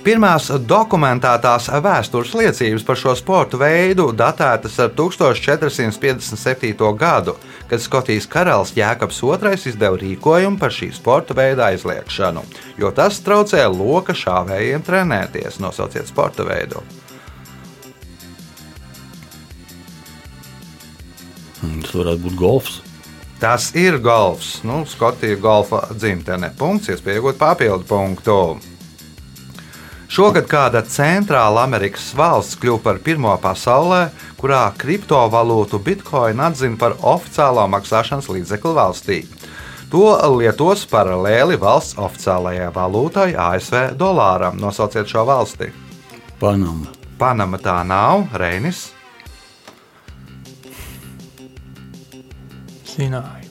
Pirmās 0.07 0.45
dokumentētās 0.63 1.65
vēstures 1.83 2.29
liecības 2.39 2.85
par 2.87 2.95
šo 2.95 3.11
sporta 3.19 3.57
veidu 3.59 4.05
datētas 4.15 4.77
ar 4.79 4.93
1457. 4.95 6.93
gadu, 6.95 7.33
kad 7.67 7.83
Skotijas 7.83 8.23
karalis 8.31 8.71
Jēkabs 8.77 9.19
II 9.19 9.51
izdeva 9.67 9.99
rīkojumu 9.99 10.61
par 10.61 10.71
šī 10.71 10.93
sporta 10.95 11.35
veida 11.35 11.65
aizliekšanu, 11.73 12.39
jo 12.79 12.91
tas 12.95 13.19
traucē 13.25 13.65
loka 13.67 14.15
šāvējiem 14.15 14.85
trenēties. 14.87 15.59
Nosauciet 15.59 16.07
sporta 16.07 16.47
veidu. 16.47 16.79
Mm, 21.59 21.83
Tas 21.83 21.91
varētu 21.99 22.23
būt 22.29 22.39
golfs. 22.39 22.79
Tas 23.43 23.75
ir 23.75 23.99
golfs. 23.99 24.63
Nu, 24.63 24.85
Skotija 24.87 25.35
golfa 25.35 25.83
dzimtene. 25.91 26.55
Punkts, 26.55 26.95
iespējot 26.95 27.35
papildu 27.43 27.83
punktu. 27.91 28.39
Šogad 30.07 30.45
kāda 30.47 30.79
centrāla 30.87 31.65
Amerikas 31.67 32.13
valsts 32.15 32.55
kļuva 32.61 32.79
par 32.85 32.99
pirmo 33.03 33.33
pasaulē, 33.43 34.07
kurā 34.39 34.63
kriptovalūtu 34.79 35.81
bitkoinu 35.83 36.45
atzina 36.47 36.79
par 36.79 36.95
oficiālo 37.03 37.65
maksāšanas 37.73 38.29
līdzekli 38.31 38.73
valstī. 38.77 39.17
To 39.91 40.15
lietos 40.35 40.85
paralēli 40.91 41.59
valsts 41.59 41.99
oficiālajai 41.99 42.71
valūtai 42.75 43.29
ASV 43.39 43.97
dolāram. 43.99 44.59
Nosauciet 44.59 45.11
šo 45.11 45.27
valsti. 45.27 45.71
Panama. 46.39 46.91
Panama 47.19 47.59
tā 47.59 47.79
nav, 47.87 48.27
Reinis. 48.35 48.87
Zināju. 52.95 53.47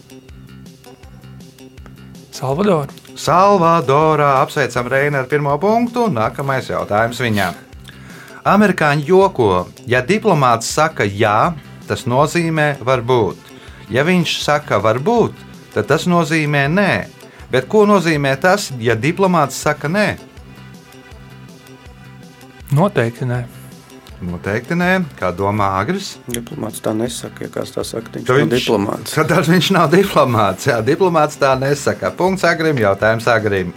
Salvador. 2.36 2.92
Salvadorā 3.16 4.42
apsveicam 4.42 4.90
Reinu 4.92 5.22
ar 5.22 5.28
pirmo 5.30 5.54
punktu. 5.60 6.06
Nākamais 6.12 6.68
jautājums 6.68 7.20
viņam. 7.24 7.56
Amerikāņi 8.46 9.08
joko, 9.08 9.66
ja 9.90 10.02
diplomāts 10.06 10.68
saka 10.70 11.06
jā, 11.08 11.54
tas 11.88 12.04
nozīmē 12.06 12.76
varbūt. 12.84 13.40
Ja 13.90 14.04
viņš 14.06 14.36
saka 14.44 14.78
varbūt, 14.84 15.34
tad 15.74 15.88
tas 15.90 16.06
nozīmē 16.06 16.66
nē. 16.70 16.92
Bet 17.50 17.66
ko 17.70 17.86
nozīmē 17.88 18.36
tas, 18.42 18.68
ja 18.82 18.94
diplomāts 18.98 19.58
saka 19.64 19.88
nē? 19.90 20.06
Noteikti 22.76 23.26
nē. 23.26 23.55
Noteikti 24.24 24.72
nē, 24.72 24.92
kā 25.18 25.28
domā 25.36 25.74
Agris. 25.76 26.14
Diplomāts 26.32 26.80
tā 26.80 26.94
nesaka, 26.96 27.44
ja 27.44 27.52
kāds 27.52 27.74
tā 27.74 27.82
saka. 27.84 28.14
Viņš 28.14 28.28
Ka 28.28 28.38
ir 28.40 28.48
diplomāts. 28.48 29.12
Tad 29.12 29.50
viņš 29.50 29.68
nav 29.76 29.90
diplomāts. 29.92 30.70
Jā, 30.70 30.78
diplomāts 30.84 31.36
tā 31.40 31.52
nesaka. 31.60 32.14
Punkts 32.16 32.46
Agrim, 32.48 32.80
jautājums 32.80 33.28
Agrim. 33.28 33.74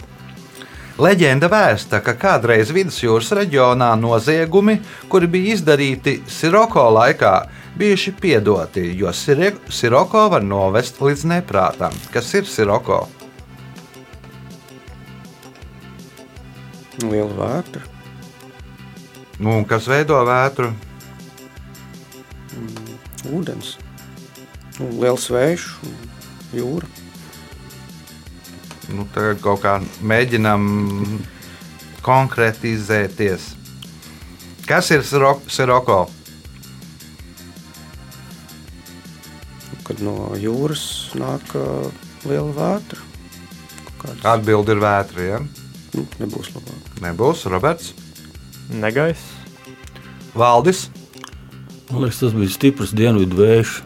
Leģenda 1.00 1.48
vēsta, 1.48 2.00
ka 2.04 2.12
kādreiz 2.16 2.72
vidusjūras 2.76 3.30
reģionā 3.36 3.92
noziegumi, 4.00 4.78
kuri 5.12 5.28
bija 5.32 5.54
izdarīti 5.56 6.18
Siroko 6.28 6.88
laikā, 6.92 7.34
bijuši 7.80 8.16
piedoti, 8.20 8.84
jo 8.96 9.12
Siroko 9.12 10.26
var 10.32 10.44
novest 10.44 11.00
līdz 11.00 11.24
neprātam. 11.36 11.96
Kas 12.12 12.32
ir 12.36 12.48
Siroko? 12.48 13.06
Liela 17.00 17.32
vētra. 17.36 17.99
Nu, 19.40 19.56
un 19.56 19.64
kas 19.64 19.86
veido 19.88 20.18
vētru? 20.28 20.70
ūdens, 23.30 23.74
nu, 24.78 24.88
liels 25.00 25.26
vējš, 25.30 25.66
jūra. 26.56 26.88
Nu, 28.90 29.04
tagad 29.14 29.38
kaut 29.44 29.60
kā 29.62 29.74
mēģinām 30.02 30.64
konkretizēties. 32.04 33.52
Kas 34.66 34.90
ir 34.90 35.04
siro- 35.06 35.38
siroko? 35.50 36.00
Kad 39.86 40.02
no 40.06 40.32
jūras 40.38 40.82
nāk 41.18 41.54
liela 42.24 42.50
vētra. 42.56 43.06
Kāds, 44.00 44.24
Atbilde 44.24 44.74
ir 44.76 44.82
vētra. 44.82 45.26
Ja? 45.26 45.40
nu, 45.94 46.06
nebūs 46.22 46.52
labāk. 46.54 46.92
Nebūs 47.04 47.44
Roberts, 47.50 47.92
Negaiss. 48.70 49.36
Valdis. 50.34 50.88
Man 51.90 52.04
liekas, 52.04 52.20
tas 52.22 52.34
bija 52.36 52.52
stiprs 52.54 52.92
dienvidu 52.94 53.40
vējš. 53.40 53.80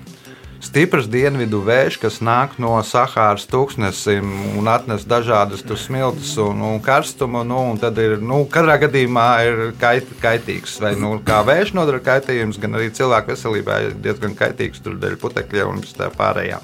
Stiprs 0.64 1.07
dienvidu 1.12 1.61
vējš, 1.64 1.97
kas 2.00 2.19
nāk 2.25 2.57
no 2.61 2.73
Sahāras 2.85 3.45
tūkstnesim 3.50 4.31
un 4.59 4.69
atnes 4.73 5.05
dažādas 5.09 5.64
tur 5.64 5.76
smiltis 5.81 6.33
un, 6.41 6.62
un 6.64 6.81
karstumu. 6.85 7.43
Nu, 7.45 7.61
un 7.73 7.81
tad 7.81 8.00
ir, 8.00 8.17
nu, 8.21 8.43
katrā 8.50 8.79
gadījumā 8.87 9.29
ir 9.49 9.61
kait, 9.81 10.09
kaitīgs. 10.23 10.79
Vai 10.85 10.95
nu, 11.00 11.19
kā 11.25 11.43
vējš 11.45 11.75
nodara 11.76 12.00
kaitējums, 12.05 12.61
gan 12.61 12.81
arī 12.81 12.88
cilvēku 12.97 13.35
veselībai 13.35 13.79
ir 13.91 14.00
diezgan 14.05 14.37
kaitīgs 14.38 14.85
tur 14.85 14.97
dēļ 15.00 15.21
putekļa 15.21 15.69
un 15.69 15.85
tā 15.85 16.09
pārējā. 16.17 16.61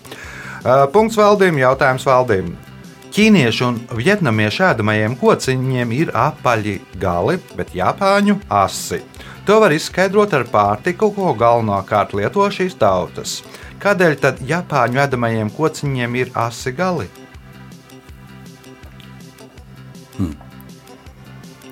Uh, 0.60 0.84
punkts 0.92 1.20
valdījumam, 1.20 1.64
jautājums 1.68 2.08
valdījumam. 2.08 2.69
Ķīniešu 3.10 3.64
un 3.66 3.78
vietnamiešu 3.98 4.62
ēdamajiem 4.68 5.16
kociņiem 5.18 5.94
ir 5.96 6.12
apaļi 6.14 6.76
gali, 7.02 7.40
bet 7.58 7.72
japāņu 7.74 8.36
asi. 8.54 9.00
To 9.48 9.56
var 9.58 9.74
izskaidrot 9.74 10.36
ar 10.38 10.44
pārtiku, 10.52 11.08
ko 11.16 11.32
galvenokārt 11.34 12.14
lieto 12.14 12.46
šīs 12.54 12.76
tautas. 12.78 13.40
Kādēļ 13.82 14.14
tad 14.22 14.44
japāņu 14.46 15.02
ēdamajiem 15.02 15.50
kociņiem 15.56 16.14
ir 16.20 16.30
asi 16.38 16.70
gali? 16.76 17.08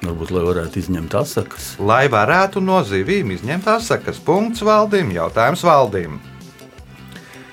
Varbūt, 0.03 0.33
lai 0.35 0.43
varētu 0.47 0.83
izņemt 0.83 1.15
asakas. 1.21 1.71
Lai 1.79 2.07
varētu 2.11 2.63
no 2.65 2.81
zivīm 2.87 3.31
izņemt 3.35 3.67
asakas, 3.77 4.19
punkts 4.25 4.67
valdījumam, 4.67 5.15
jautājums 5.21 5.63
valdījumam. 5.67 6.19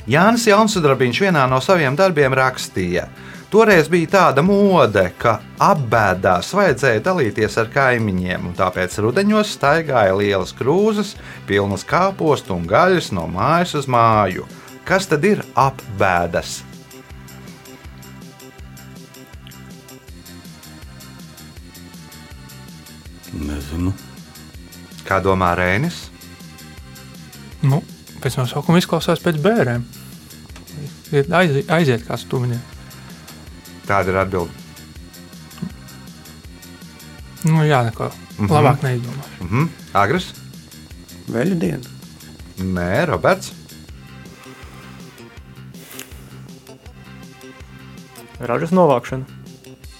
Jānis 0.09 0.45
Jaunsudrabiņš 0.49 1.21
vienā 1.25 1.45
no 1.49 1.57
saviem 1.65 1.97
darbiem 1.97 2.33
rakstīja, 2.37 3.07
Toreiz 3.49 3.87
bija 3.87 4.09
tāda 4.09 4.41
mode, 4.41 5.03
ka 5.21 5.37
apbēdās 5.61 6.49
vajadzēja 6.57 7.03
dalīties 7.05 7.55
ar 7.61 7.69
kaimiņiem, 7.71 8.49
un 8.49 8.55
tāpēc 8.57 8.97
rudenos 9.05 9.53
staigāja 9.53 10.15
lielas 10.17 10.51
krūzes, 10.57 11.13
pilnas 11.47 11.85
kāpostu 11.87 12.55
un 12.57 12.65
gaļas 12.67 13.11
no 13.15 13.27
mājas 13.29 13.75
uz 13.77 13.87
māju. 13.87 14.47
Kas 14.85 15.05
tad 15.11 15.23
ir 15.29 15.45
apbēdas? 15.53 16.63
Nezinu. 23.45 23.93
Kā 25.05 25.21
domā 25.21 25.53
Rēnis? 25.57 26.07
Nu, 27.65 27.83
pēc 28.23 28.39
nosaukuma 28.41 28.81
izklausās 28.81 29.21
pēc 29.21 29.39
bērniem. 29.41 29.85
Aiziet, 31.13 31.69
aiziet 31.71 32.07
kāds 32.07 32.25
tuviņā. 32.27 32.74
Tāda 33.85 34.13
ir 34.13 34.17
atbilde. 34.23 34.63
Nu, 37.45 37.61
jā, 37.61 37.83
neko. 37.85 38.09
Mhm. 38.39 38.49
Labāk 38.49 38.81
neizdomāšu. 38.85 39.45
Mhm. 39.45 39.67
Agres? 39.93 40.31
Veļu 41.29 41.59
diena. 41.61 41.93
Nē, 42.57 43.05
Roberts. 43.09 43.51
Ražas 48.39 48.73
novākšana. 48.75 49.23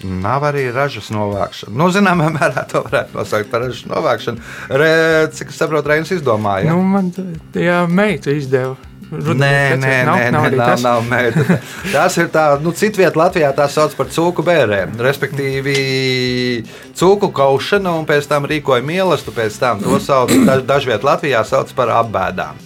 Nav 0.06 0.44
arī 0.46 0.68
ražas 0.74 1.08
novākšana. 1.14 1.74
Nu, 1.74 1.88
zināmā 1.94 2.28
mērā 2.36 2.66
to 2.70 2.82
varētu 2.86 3.16
nosaukt 3.18 3.50
par 3.50 3.64
ražas 3.66 3.86
novākšanu. 3.90 4.42
Re, 4.70 4.90
cik 5.34 5.54
es 5.54 5.62
saprotu, 5.62 5.90
Reinis 5.90 6.12
izdomāja. 6.14 6.70
Nu, 6.70 6.84
man 6.84 7.10
tā 7.16 7.78
meita 7.90 8.34
izdeva. 8.36 8.76
Nē, 9.16 9.78
nē, 9.80 9.94
nav, 10.08 10.18
nē, 10.20 10.28
nav 10.34 10.46
nē, 10.46 10.58
nav, 10.58 10.68
tas. 10.72 10.84
nav 10.84 11.06
meita. 11.08 11.60
Tās 11.92 12.18
ir 12.22 12.30
tā, 12.34 12.46
nu, 12.64 12.74
citvietā 12.76 13.20
Latvijā 13.20 13.52
tā 13.56 13.68
sauc 13.72 13.96
par 13.98 14.12
cūku 14.12 14.46
bērēm. 14.46 14.98
Respektīvi, 15.06 15.76
cūku 16.98 17.32
kaušana 17.36 17.96
un 18.00 18.08
pēc 18.10 18.30
tam 18.32 18.48
rīkoja 18.50 18.86
mīlestību, 18.86 19.36
pēc 19.40 19.60
tam 19.62 19.84
to 19.84 20.00
sauc 20.04 20.34
daž, 20.50 20.66
dažviet 20.68 21.08
Latvijā 21.08 21.44
sauc 21.48 21.72
par 21.78 21.94
apbēdām. 22.04 22.62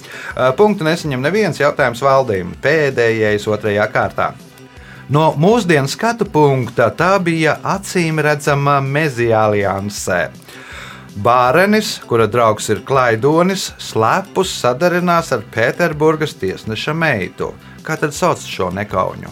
Punktu 0.59 0.87
nesaņem 0.87 1.25
neviens 1.25 1.61
jautājums 1.61 2.03
valdībai. 2.05 2.59
Pēdējais 2.63 3.47
otrajā 3.49 3.89
kārtā. 3.93 4.33
No 5.09 5.31
mūsdienu 5.41 5.89
skatu 5.89 6.27
punkta 6.29 6.91
tā 6.93 7.15
bija 7.23 7.55
acīm 7.65 8.21
redzama 8.21 8.77
Mezija 8.85 9.47
aliansē. 9.47 10.27
Bārenis, 11.19 11.97
kura 12.07 12.29
draugs 12.31 12.69
ir 12.71 12.79
Klaidonis, 12.87 13.73
slepus 13.81 14.53
sadarinās 14.61 15.33
ar 15.35 15.41
Pēterburgas 15.51 16.31
tiesneša 16.39 16.93
meitu. 16.95 17.49
Kā 17.83 17.97
tad 17.99 18.15
sauc 18.15 18.45
šo 18.47 18.69
nekauņu? 18.71 19.31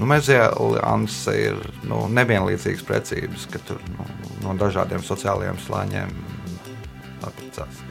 Nu, 0.00 0.08
Mezija 0.10 0.48
alianse 0.50 1.36
ir 1.38 1.60
nu, 1.86 2.02
nevienlīdzīgas 2.16 2.82
precības, 2.88 3.46
ka 3.52 3.62
tur 3.68 3.78
nu, 3.92 4.08
no 4.42 4.56
dažādiem 4.58 5.04
sociālajiem 5.06 5.62
slāņiem 5.62 6.10
apprecās. 7.22 7.84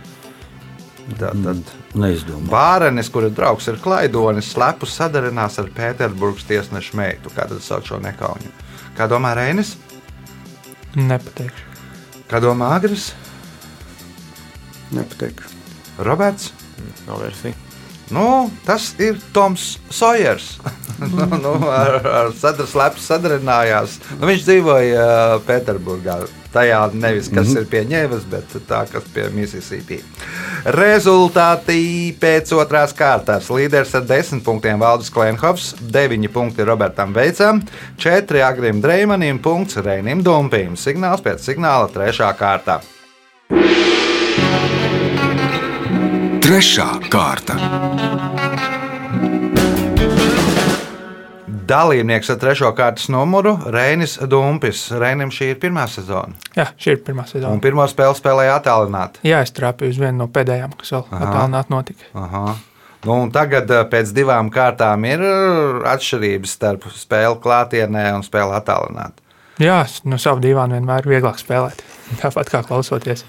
Tā 1.16 1.32
tad. 1.32 1.74
Neizdomāju. 1.96 2.50
Bārenis, 2.52 3.14
kura 3.14 3.32
draugs 3.32 3.70
ir 3.72 3.80
Klaidonis, 3.80 4.52
slepus 4.52 4.98
sadarinās 5.00 5.56
ar 5.62 5.72
Pēterburgas 5.72 6.50
tiesneša 6.50 7.00
meitu. 7.00 7.32
Kā 7.32 7.48
tad 7.48 7.64
sauc 7.64 7.88
šo 7.88 8.04
nekauņu? 8.04 8.52
Kā 8.98 9.08
domā 9.08 9.38
Reinis? 9.38 9.78
Nepateikšu. 10.96 11.66
Kā 12.32 12.40
domā 12.40 12.72
Agris? 12.78 13.10
Nepateikšu. 14.96 15.52
Roberts? 16.08 16.54
Nav 17.08 17.20
versija. 17.24 17.65
Nu, 18.14 18.52
tas 18.66 18.94
ir 19.02 19.18
Toms 19.34 19.80
Sojers. 19.90 20.60
nu, 21.16 21.26
nu, 21.42 21.54
ar 21.70 22.06
ar 22.06 22.32
sadar, 22.38 22.68
slepus 22.70 23.08
sadarinājās. 23.10 23.98
Nu, 24.20 24.28
viņš 24.30 24.44
dzīvoja 24.46 25.06
uh, 25.06 25.38
Pēterburgā. 25.48 26.22
Tajā 26.56 26.86
nevis 26.94 27.28
kas 27.28 27.50
mm 27.50 27.56
-hmm. 27.56 27.62
ir 27.62 27.66
pie 27.68 27.82
ņēmas, 27.90 28.28
bet 28.32 28.54
tā, 28.70 28.86
kas 28.92 29.04
pie 29.14 29.26
Mississippi. 29.34 30.00
Rezultāti 30.66 32.16
pēc 32.20 32.54
otrās 32.56 32.94
kārtas. 32.94 33.50
Līderis 33.50 33.96
ar 33.96 34.06
10 34.08 34.42
punktiem 34.44 34.80
Valdis 34.80 35.10
Klimhovs, 35.10 35.76
9 35.82 36.28
punkti 36.28 36.64
Robertam 36.64 37.14
Veicam, 37.14 37.62
4 37.98 38.42
Agrim 38.42 38.82
Dreimanim, 38.82 39.40
punkts 39.40 39.76
Reinim 39.76 40.24
Dumpim. 40.24 40.76
Signāls 40.76 41.22
pēc 41.22 41.44
signāla 41.44 41.90
3. 41.92 42.34
kārta. 42.40 42.80
Trešā 46.46 46.86
kārta. 47.10 47.56
Dalībnieks 51.66 52.30
ar 52.30 52.38
trešo 52.38 52.70
kārtas 52.78 53.08
numuru- 53.10 53.56
Reinis 53.76 54.20
Dumpis. 54.30 54.84
Reinim 54.94 55.32
šī 55.34 55.48
ir 55.56 55.58
pirmā 55.64 55.88
sezona. 55.90 56.38
Jā, 56.54 56.68
šī 56.78 56.92
ir 56.92 57.02
pirmā 57.08 57.26
Un 57.26 57.32
sezona. 57.32 57.62
pirmo 57.62 57.88
spēli 57.90 58.14
spēlēja 58.20 58.60
attālināti. 58.62 59.24
Jā, 59.24 59.42
es 59.42 59.52
trāpīju 59.52 59.90
uz 59.90 59.98
vienu 59.98 60.18
no 60.18 60.28
pēdējām, 60.28 60.78
kas 60.78 60.92
vēl 60.92 61.06
attālināti 61.10 61.70
notika. 61.74 62.06
Aha. 62.14 62.56
Nu, 63.06 63.12
un 63.24 63.32
tagad 63.32 63.72
eh, 63.72 63.84
pēc 63.84 64.14
divām 64.14 64.52
kārtām 64.52 65.04
ir 65.06 65.22
eh, 65.22 65.90
atšķirības 65.96 66.46
starp 66.48 66.84
spēli 66.94 67.42
klātienē 67.42 68.14
un 68.14 68.22
spēli 68.22 68.54
attālināti. 68.62 69.26
Jā, 69.60 69.88
no 70.04 70.18
sava 70.18 70.40
divām 70.42 70.70
vienmēr 70.78 71.06
ir 71.06 71.22
vieglāk 71.22 71.40
spēlēt. 71.42 71.82
Tāpat 72.22 72.50
kā 72.54 72.62
klausoties. 72.68 73.26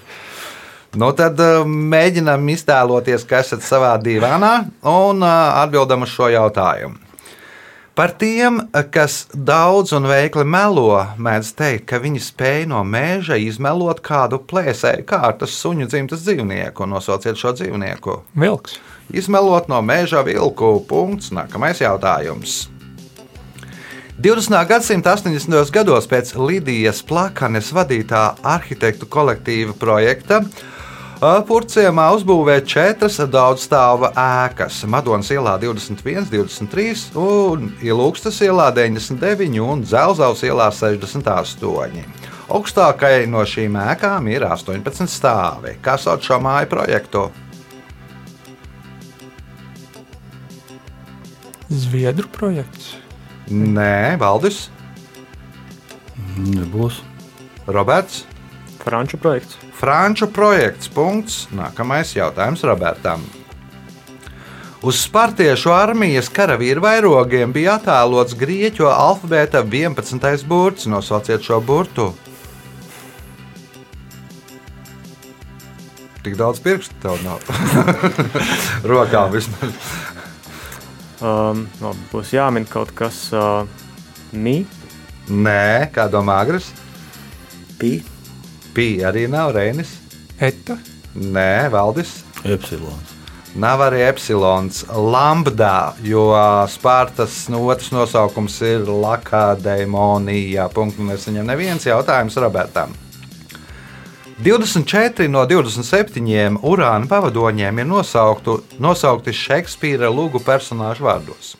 Nu, 0.95 1.11
tad 1.11 1.39
eh, 1.43 1.65
mēģinām 1.67 2.47
iztēloties, 2.53 3.25
ka 3.27 3.41
esat 3.43 3.65
savā 3.65 3.97
divānā 3.99 4.53
un 4.87 5.25
eh, 5.25 5.59
atbildam 5.65 6.07
uz 6.07 6.13
šo 6.13 6.31
jautājumu. 6.31 7.03
Par 7.97 8.11
tiem, 8.13 8.59
kas 8.93 9.23
daudz 9.33 9.89
un 9.97 10.05
veikli 10.05 10.43
melo, 10.45 10.99
mēdz 11.17 11.47
teikt, 11.57 11.87
ka 11.89 11.97
viņi 11.97 12.19
spēj 12.21 12.67
no 12.69 12.83
mēža 12.85 13.39
izmelot 13.41 14.03
kādu 14.05 14.37
plēsēju 14.37 15.01
kārtas 15.09 15.55
suņu 15.57 15.87
dzimtas 15.89 16.21
dzīvnieku. 16.27 16.85
Nosauciet 16.85 17.41
šo 17.41 17.55
dzīvnieku. 17.57 18.19
Vilks. 18.37 18.77
Izmelot 19.09 19.65
no 19.71 19.81
meža 19.81 20.21
vilku. 20.21 20.75
Punkts. 20.85 21.33
Nākamais 21.33 21.81
jautājums. 21.81 22.67
20. 24.21 24.61
gadsimta 24.69 25.17
80. 25.17 25.73
gados 25.73 26.05
pēc 26.09 26.35
Lidijas 26.37 27.01
plakanes 27.01 27.73
vadītā 27.73 28.23
arhitektu 28.45 29.09
kolektīva 29.09 29.73
projekta 29.73 30.43
Purciemā 31.17 32.11
uzbūvēja 32.13 32.61
četras 32.61 33.15
daudzstāva 33.33 34.11
ēkas. 34.13 34.83
Madonas 34.85 35.31
ielā 35.33 35.55
21, 35.57 36.27
23, 36.29 37.07
un 37.17 37.71
Ilūkstas 37.81 38.37
ielā 38.45 38.67
99 38.75 39.57
un 39.65 39.81
Zelzaus 39.81 40.45
ielā 40.45 40.69
68. 40.69 42.05
Augstākajai 42.53 43.25
no 43.33 43.41
šīm 43.41 43.79
ēkām 43.81 44.29
ir 44.29 44.45
18 44.45 45.09
stāvi. 45.09 45.73
Kā 45.81 45.97
sauc 45.97 46.21
šo 46.21 46.37
māju 46.37 46.69
projektu? 46.75 47.25
Zviedru 51.67 52.29
projekts. 52.29 52.93
Nē, 53.49 54.19
Valdis, 54.21 54.67
Nebūs. 56.37 57.01
Roberts. 57.65 58.27
Franču 58.87 59.17
projekts. 59.19 59.57
Franču 59.75 60.29
projekts. 60.31 60.87
Punkts. 60.87 61.41
Nākamais 61.51 62.13
jautājums 62.15 62.63
Robertam. 62.63 63.25
Uz 64.79 65.01
spartiešu 65.01 65.73
armijas 65.75 66.29
karavīru 66.31 66.85
vairogiem 66.85 67.51
bija 67.51 67.75
attēlots 67.75 68.37
grieķu 68.39 68.87
alfabēta 68.87 69.65
11. 69.65 70.47
burts. 70.47 70.87
Nosauciet 70.87 71.43
šo 71.43 71.59
burtu. 71.59 72.13
Tik 76.23 76.39
daudz 76.39 76.63
pirkstu 76.63 76.95
tev 77.03 77.19
nav. 77.27 77.43
Rokām 78.93 79.35
vismaz. 79.35 79.75
Um, 81.19 81.65
no, 81.83 81.91
būs 82.13 82.31
jāmin 82.37 82.63
kaut 82.71 82.95
kas 82.95 83.25
uh, 83.35 83.65
mī. 84.31 84.61
Nē, 85.27 85.89
kā 85.91 86.07
domā 86.07 86.45
Agris? 86.45 86.71
Pi. 87.81 87.97
Pī 88.77 88.99
arī 89.01 89.23
nav 89.25 89.55
Reinis. 89.55 89.89
Eta. 90.37 90.75
Nē, 91.17 91.65
Valdis. 91.73 92.19
Epsilons. 92.45 93.15
Nav 93.57 93.81
arī 93.81 94.03
epsilons, 94.05 94.83
lambda, 94.93 95.95
jo 96.05 96.27
Spārtas 96.69 97.47
no 97.49 97.63
otras 97.65 97.89
nosaukums 97.89 98.59
ir 98.61 98.85
Lakādeimonija. 98.85 100.67
Punktu 100.75 101.07
nesaņem 101.09 101.49
neviens 101.49 101.89
jautājums 101.89 102.37
Robertam. 102.37 102.93
24 104.45 105.25
no 105.33 105.41
27 105.49 106.61
urāna 106.61 107.09
pavadoņiem 107.09 107.81
ir 107.81 107.89
nosauktu, 107.89 108.59
nosaukti 108.77 109.33
Šekspīra 109.33 110.13
lūgu 110.13 110.45
personāžu 110.45 111.09
vārdos. 111.09 111.55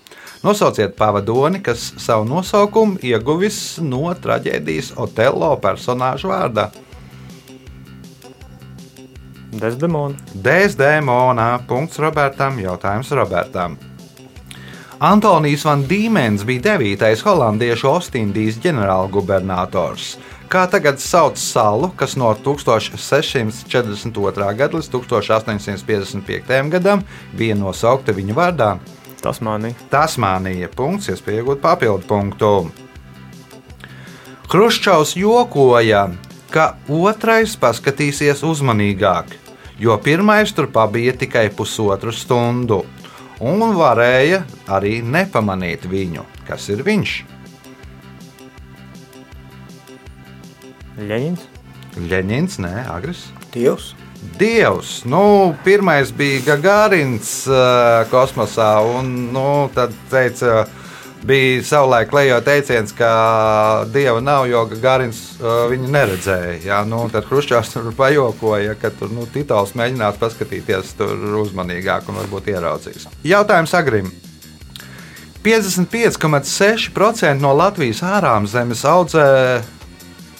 Nosauciet 0.45 0.93
pavadoni, 0.93 1.65
kas 1.65 1.95
savu 1.97 2.29
nosaukumu 2.29 3.01
ieguvis 3.01 3.79
no 3.81 4.05
traģēdijas 4.13 4.93
Otello 5.01 5.55
personāžu 5.63 6.29
vārdā. 6.29 6.69
Desdemona. 9.59 10.15
Desdemonā. 10.33 11.59
Punkts 11.67 11.99
Robertam. 11.99 12.59
Jautājums 12.61 13.11
Robertam. 13.11 13.77
Antonijs 14.97 15.65
Van 15.65 15.83
Dīmens 15.85 16.45
bija 16.45 16.61
9. 16.79 17.23
holandiešu 17.25 17.87
Ostindijas 17.91 18.57
ģenerālgubernators. 18.63 20.17
Kā 20.49 20.67
tagad 20.71 20.99
sauc 21.03 21.37
salu, 21.37 21.91
kas 21.99 22.15
no 22.17 22.33
1642. 22.33 24.55
gada 24.57 24.77
līdz 24.77 24.89
1855. 24.93 26.69
gadam 26.71 27.03
bija 27.35 27.55
nosaukta 27.59 28.11
viņa 28.15 28.33
vārdā? 28.33 28.77
Tasmānija. 29.21 29.75
Tasmānija. 29.91 30.67
Punkts, 30.73 31.09
iespēja 31.11 31.43
iegūt 31.43 31.61
papildu 31.61 32.07
punktu. 32.07 32.71
Hruščovs 34.47 35.17
jokoja, 35.19 36.05
ka 36.53 36.77
otrais 36.87 37.57
paskatīsies 37.59 38.43
uzmanīgāk, 38.47 39.25
jo 39.79 39.97
pirmais 40.03 40.53
tur 40.53 40.69
pabija 40.73 41.13
tikai 41.17 41.47
pusotru 41.53 42.13
stundu, 42.13 42.83
un 43.39 43.65
varēja 43.77 44.43
arī 44.67 44.99
nepamanīt 45.05 45.85
viņu. 45.89 46.25
Kas 46.47 46.69
ir 46.73 46.83
viņš? 46.87 47.17
Ļeņins. 50.97 51.47
Leņķins, 51.97 52.59
nē, 52.61 52.73
Agris. 52.89 53.27
Dievs. 53.53 53.93
Dievs, 54.37 55.03
nu, 55.05 55.53
pirmais 55.65 56.09
bija 56.13 56.41
Gagārins 56.45 57.29
uh, 57.49 58.01
kosmosā, 58.09 58.71
un 58.81 59.11
nu, 59.33 59.45
tad 59.75 59.93
teica, 60.11 60.65
bija 61.23 61.63
savulaik 61.63 62.13
lejo 62.13 62.41
teiciens, 62.45 62.91
ka 62.95 63.85
dieva 63.93 64.21
nav, 64.21 64.47
jo 64.49 64.65
Gagārins 64.71 65.19
uh, 65.39 65.65
viņu 65.71 65.87
neredzēja. 65.93 66.59
Jā, 66.65 66.85
nu, 66.87 67.09
tad 67.13 67.25
Hruščovs 67.29 67.73
tur 67.73 67.91
pajokoja, 67.97 68.75
ka 68.81 68.89
tur 68.93 69.09
nu, 69.13 69.25
Titovs 69.33 69.73
mēģinās 69.77 70.19
paskatīties 70.21 70.93
tur 70.99 71.13
uzmanīgāk 71.43 72.09
un 72.09 72.15
varbūt 72.21 72.47
ieraudzīs. 72.53 73.07
Jautājums 73.27 73.73
Agrim. 73.77 74.11
55,6% 75.47 77.39
no 77.39 77.53
Latvijas 77.55 78.01
ārām 78.03 78.47
zemes 78.49 78.83
audzē 78.85 79.27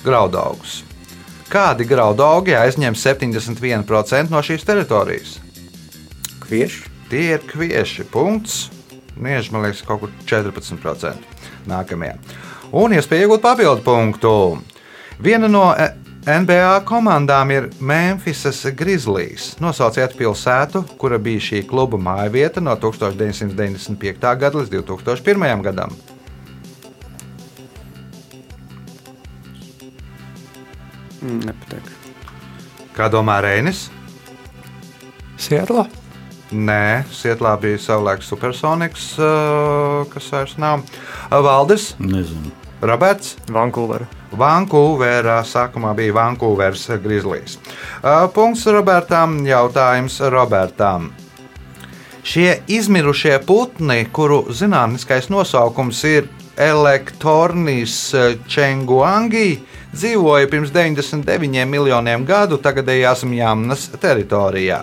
graudaugus. 0.04 0.84
Kādi 1.48 1.88
graudaugi 1.88 2.52
aizņem 2.60 2.96
71% 3.00 4.28
no 4.34 4.42
šīs 4.44 4.68
teritorijas? 4.68 5.38
Kvieši. 6.44 6.82
Tie 7.08 7.38
ir 7.38 7.42
kvieši. 7.48 8.04
Punkts. 8.12 8.77
Nieži, 9.22 9.52
man 9.54 9.66
liekas, 9.66 9.84
kaut 9.88 10.04
kur 10.04 10.12
14%. 10.30 11.14
Nākamajā. 11.68 12.18
Un 12.78 12.94
iespēja 12.96 13.26
iegūt 13.26 13.44
papildu 13.44 13.84
punktu. 13.86 14.34
Viena 15.24 15.50
no 15.50 15.70
eh, 15.74 15.96
NBA 16.28 16.82
komandām 16.88 17.52
ir 17.56 17.70
Memphisas 17.80 18.60
Grizzlies. 18.76 19.54
Nosauciet 19.64 20.18
pilsētu, 20.20 20.84
kura 21.00 21.18
bija 21.24 21.40
šī 21.40 21.64
kluba 21.70 21.98
mājvieta 21.98 22.62
no 22.64 22.76
1995. 22.76 24.34
gada 24.44 24.60
līdz 24.60 24.74
2001. 24.76 25.64
gadam. 25.70 25.96
Mm, 31.22 31.40
Nepateikšu. 31.48 31.96
Kā 32.98 33.08
domā 33.14 33.40
Reinis? 33.46 33.88
Sietlā. 35.38 35.88
Nē, 36.52 37.04
Sietlā 37.12 37.58
bija 37.60 37.80
savulaik 37.82 38.22
supersoniks, 38.24 39.10
uh, 39.20 40.06
kas 40.14 40.30
vairs 40.32 40.54
nav. 40.62 40.80
Uh, 41.28 41.42
Valdis, 41.44 41.90
Nezinu. 42.00 42.54
Roberts, 42.80 43.36
Vankūvera. 43.52 44.08
Vankūverā 44.38 45.42
sākumā 45.48 45.92
bija 45.98 46.16
Vankūveras 46.16 46.86
Grizzlies. 47.04 47.58
Uh, 48.00 48.30
Punkts 48.32 48.64
Robertam, 48.72 49.42
jautājums 49.48 50.22
Robertam. 50.32 51.10
Šie 52.28 52.62
izmirušie 52.68 53.38
putni, 53.48 54.06
kuru 54.12 54.46
zinātniskais 54.52 55.28
nosaukums 55.32 56.00
ir 56.08 56.30
Elektornis 56.58 57.98
Čenguangi, 58.48 59.60
dzīvoja 59.94 60.48
pirms 60.52 60.72
99 60.76 61.68
miljoniem 61.70 62.24
gadu 62.28 62.58
tagadējās 62.60 63.24
Mjānas 63.28 63.90
teritorijā. 64.00 64.82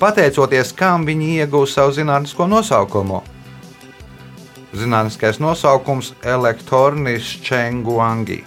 Pateicoties 0.00 0.74
kam 0.76 1.06
viņi 1.08 1.28
ieguva 1.40 1.66
savu 1.70 1.94
zinātnisko 1.96 2.46
nosaukumu? 2.50 3.22
Zinātniskais 4.76 5.38
nosaukums- 5.40 6.10
Elektornis 6.34 7.30
Čenguangi. 7.46 8.42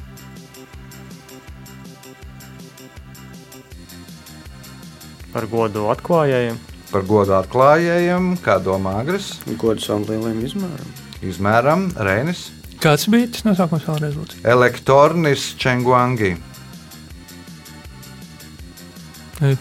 Par 5.33 5.45
godu 5.49 5.87
atklājējiem. 5.93 6.57
Par 6.89 7.03
godu 7.05 7.35
atklājējiem, 7.37 8.31
kā 8.41 8.57
domā 8.65 8.95
Agris, 9.03 9.35
Gods 9.61 9.85
savam 9.85 10.05
lieliem 10.09 10.39
izmēram. 10.45 10.87
izmēram 11.21 11.89
Reinis. 11.97 12.47
Kāds 12.81 13.05
bija 13.11 13.27
tas 13.33 13.43
nosaukums 13.45 13.85
vēlreiz? 13.85 14.15
lūdzu? 14.17 14.39
Elektornis 14.43 15.53
Čenguangi. 15.59 16.37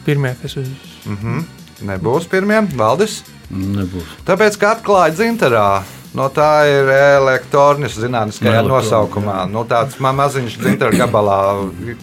Pirmie, 0.05 0.35
kas 0.43 0.57
uz 0.57 0.69
Mhm. 1.07 1.58
Nebūs 1.87 2.27
pirmie, 2.31 2.63
Valdis. 2.77 3.21
Nebūs. 3.53 4.09
Tāpēc, 4.29 4.57
ka 4.61 4.75
atklāja 4.77 5.15
dzinterā, 5.15 5.83
no 6.19 6.27
tā 6.35 6.49
ir 6.69 6.89
elektornis 6.91 7.95
zinātniskajā 8.01 8.63
nosaukumā. 8.67 9.37
jā. 9.45 9.51
Nu, 9.53 9.65
tāds 9.65 9.99
ma- 10.01 10.13
maziņš 10.13 10.59
dzintara 10.59 10.93
gabalā. 11.05 11.39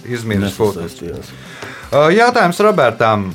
Nesasaistījās. 0.05 1.33
Uh, 1.91 2.09
Jautājums 2.15 2.59
Robertam. 2.65 3.33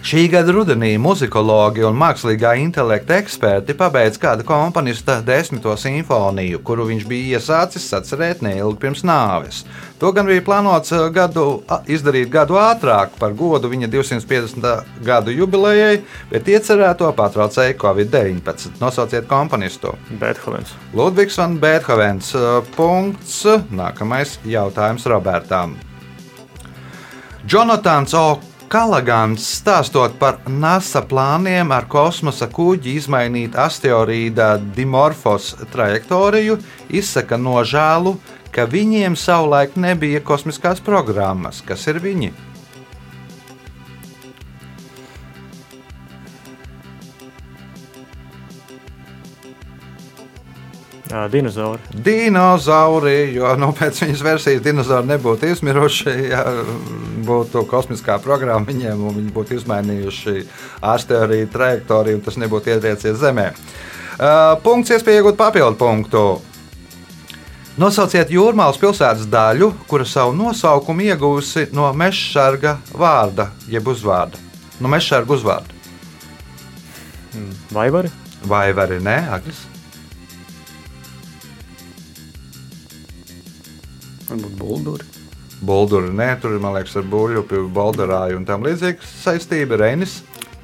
Šī 0.00 0.30
gada 0.32 0.48
rudenī 0.56 0.94
muzikologi 0.96 1.82
un 1.84 1.98
mākslīgā 2.00 2.54
intelekta 2.56 3.18
eksperti 3.20 3.74
pabeidz 3.76 4.16
kāda 4.18 4.46
komponista 4.48 5.18
desmito 5.20 5.74
simfoniju, 5.76 6.62
kuru 6.64 6.86
viņš 6.88 7.04
bija 7.04 7.36
iesācis 7.36 7.84
sacerēt 7.92 8.40
neilgi 8.40 8.80
pirms 8.80 9.04
nāves. 9.04 9.60
To 10.00 10.08
gan 10.16 10.24
bija 10.24 10.40
plānots 10.46 10.94
uh, 10.96 11.04
gadu, 11.12 11.44
izdarīt 11.84 12.32
gadu 12.32 12.56
ātrāk 12.56 13.12
par 13.20 13.36
godu 13.36 13.68
viņa 13.68 13.92
250. 13.92 14.88
gadu 15.04 15.36
jubilejai, 15.36 16.00
bet 16.32 16.48
iecerēto 16.48 17.12
patraucēja 17.20 17.76
Covid-19. 17.84 18.80
Nosauciet 18.80 19.28
komponistu. 19.28 19.92
Beethovens. 20.10 20.72
Ludvigs 20.96 21.36
van 21.36 21.60
Beethovens. 21.60 22.32
uh, 22.34 22.64
Punkts. 22.72 23.42
Nākamais 23.68 24.38
jautājums 24.48 25.04
Robertam. 25.12 25.76
Jonatans 27.44 28.16
O. 28.16 28.49
Kalagans 28.70 29.42
stāstot 29.58 30.12
par 30.20 30.36
NASA 30.46 31.00
plāniem 31.02 31.72
ar 31.74 31.88
kosmosa 31.90 32.46
kuģi 32.46 32.92
izmainīt 33.00 33.56
asteroīda 33.58 34.60
Dimorfos 34.76 35.56
trajektoriju, 35.72 36.54
izsaka 36.94 37.34
nožēlu, 37.34 38.12
ka 38.54 38.68
viņiem 38.70 39.16
savulaik 39.18 39.74
nebija 39.74 40.20
kosmiskās 40.22 40.78
programmas. 40.86 41.58
Kas 41.66 41.82
ir 41.90 41.98
viņi? 41.98 42.30
Dinozauri. 51.10 51.82
Dinozauri, 52.06 53.18
jo 53.34 53.50
nu, 53.58 53.72
pēc 53.74 54.04
viņas 54.04 54.22
versijas 54.22 54.62
dinozauri 54.62 55.10
nebūtu 55.10 55.50
izmiruši. 55.56 56.14
Ja 56.30 56.44
būtu 57.30 57.64
kosmiskā 57.70 58.18
programma 58.22 58.66
viņiem, 58.68 59.06
un 59.06 59.16
viņi 59.20 59.34
būtu 59.34 59.56
izmainījuši 59.60 60.36
asteroīdu 60.92 61.50
trajektoriju, 61.54 62.18
un 62.18 62.26
tas 62.26 62.38
nebūtu 62.42 62.74
ietriecies 62.74 63.18
Zemē. 63.22 63.50
Uh, 64.20 64.56
punkts, 64.64 64.92
iespēja 64.92 65.22
iegūt 65.22 65.38
papildu 65.40 65.78
punktu. 65.80 66.24
Nosauciet 67.80 68.28
jūrmālas 68.34 68.76
pilsētas 68.76 69.28
daļu, 69.30 69.70
kura 69.88 70.04
savu 70.04 70.34
nosaukumu 70.36 71.06
ieguvusi 71.06 71.68
no 71.72 71.86
mežsarga 71.96 72.74
vārda, 72.92 73.46
jeb 73.72 73.88
uzvārda. 73.88 74.36
No 74.82 74.90
mežsarga 74.92 75.32
uzvārda. 75.38 75.78
Vaivari? 77.70 78.10
Vai 78.50 78.66
arī 78.72 78.98
nē, 79.04 79.16
Agris? 79.36 79.62
Varbūt 84.28 84.58
bulduri. 84.58 85.09
Bulduri, 85.60 86.08
nē, 86.16 86.30
tur 86.40 86.54
ir, 86.56 86.60
man 86.62 86.72
liekas, 86.78 86.94
ar 86.96 87.04
buļbuļsu, 87.12 87.66
baldarāju 87.76 88.38
un 88.40 88.46
tam 88.48 88.64
līdzīga 88.64 89.04
saistība. 89.04 89.76
Reinis, 89.82 90.20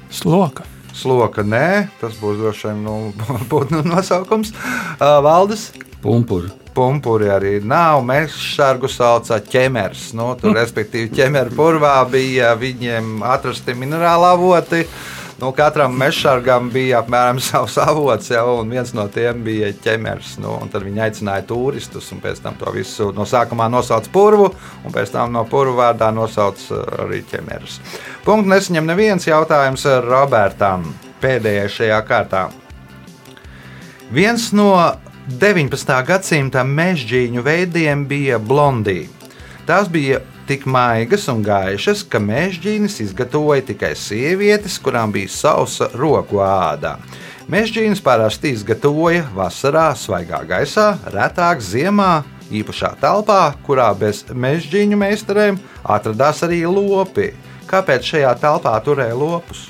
Sloka. 0.09 0.65
sloka, 0.97 1.43
nē, 1.45 1.89
tas 2.01 2.15
būs 2.17 2.39
droši 2.41 2.71
vien 2.71 2.79
nu, 2.85 2.95
būtu 3.51 3.77
nu, 3.77 3.83
nosaukums. 3.85 4.53
Uh, 4.97 5.19
Valdis, 5.25 5.69
Pumpuri. 6.01 6.49
pumpuri 6.73 7.29
arī 7.33 7.57
nav. 7.61 8.01
Mēs 8.05 8.37
šādu 8.37 8.89
saucam 8.89 9.41
ķemers. 9.51 10.11
Nu, 10.17 10.31
tur, 10.41 10.55
respektīvi, 10.61 11.11
ķemeru 11.13 11.53
purvā 11.57 11.99
bija 12.09 12.55
viņiem 12.57 13.21
atrasti 13.25 13.77
minerāli 13.77 14.31
avoti. 14.33 14.83
Nu, 15.37 15.51
katram 15.53 15.93
mežsargam 15.93 16.71
bija 16.73 17.03
apmēram 17.03 17.37
savs 17.47 17.75
avots, 17.77 18.31
jau, 18.33 18.55
un 18.63 18.71
viens 18.73 18.89
no 18.97 19.05
tiem 19.13 19.43
bija 19.45 19.69
ķemers. 19.83 20.37
Nu, 20.41 20.55
tad 20.73 20.85
viņi 20.87 21.03
aicināja 21.05 21.45
turistus, 21.45 22.09
un 22.15 22.21
pēc 22.23 22.41
tam 22.41 22.57
to 22.57 22.71
visu 22.73 23.11
no 23.13 23.25
sākumā 23.29 23.67
nosauca 23.69 24.09
purvu, 24.13 24.47
un 24.81 24.95
pēc 24.95 25.13
tam 25.13 25.35
no 25.35 25.43
purvu 25.49 25.77
vārdā 25.77 26.09
nosauca 26.15 26.79
uh, 26.79 27.03
arī 27.05 27.21
ķemeris. 27.29 27.77
Punkts 28.25 28.49
nesaņem 28.49 28.89
neviens 28.89 29.29
jautājums 29.29 29.85
Robertam 30.07 30.87
pēdējais 31.21 31.77
šajā 31.81 31.99
kārtā. 32.07 32.47
Viens 34.09 34.49
no 34.57 34.71
19. 35.27 35.93
gadsimta 36.07 36.63
mežģīņu 36.65 37.45
veidiem 37.45 38.07
bija 38.09 38.41
blondija. 38.41 39.05
Tās 39.67 39.89
bija 39.91 40.23
tik 40.47 40.63
maigas 40.69 41.27
un 41.31 41.41
gaišas, 41.43 42.05
ka 42.07 42.21
mežģīnis 42.23 43.01
izgatavoja 43.03 43.65
tikai 43.67 43.91
sievietes, 43.99 44.77
kurām 44.79 45.11
bija 45.11 45.31
sausa 45.31 45.89
roku 45.99 46.39
āda. 46.43 46.95
Mežģīnis 47.51 48.01
parasti 48.03 48.53
izgatavoja 48.55 49.25
vasarā, 49.35 49.89
svaigā 49.95 50.41
gaisā, 50.47 50.89
retāk 51.13 51.63
ziemā, 51.63 52.23
īpašā 52.51 52.93
telpā, 53.01 53.41
kurā 53.67 53.91
bez 53.99 54.23
mežģīņu 54.31 54.99
meistariem 54.99 55.59
atradās 55.83 56.43
arī 56.47 56.63
lopi. 56.67 57.33
Kāpēc 57.67 58.13
šajā 58.13 58.37
telpā 58.39 58.75
turēja 58.83 59.15
lopus? 59.19 59.67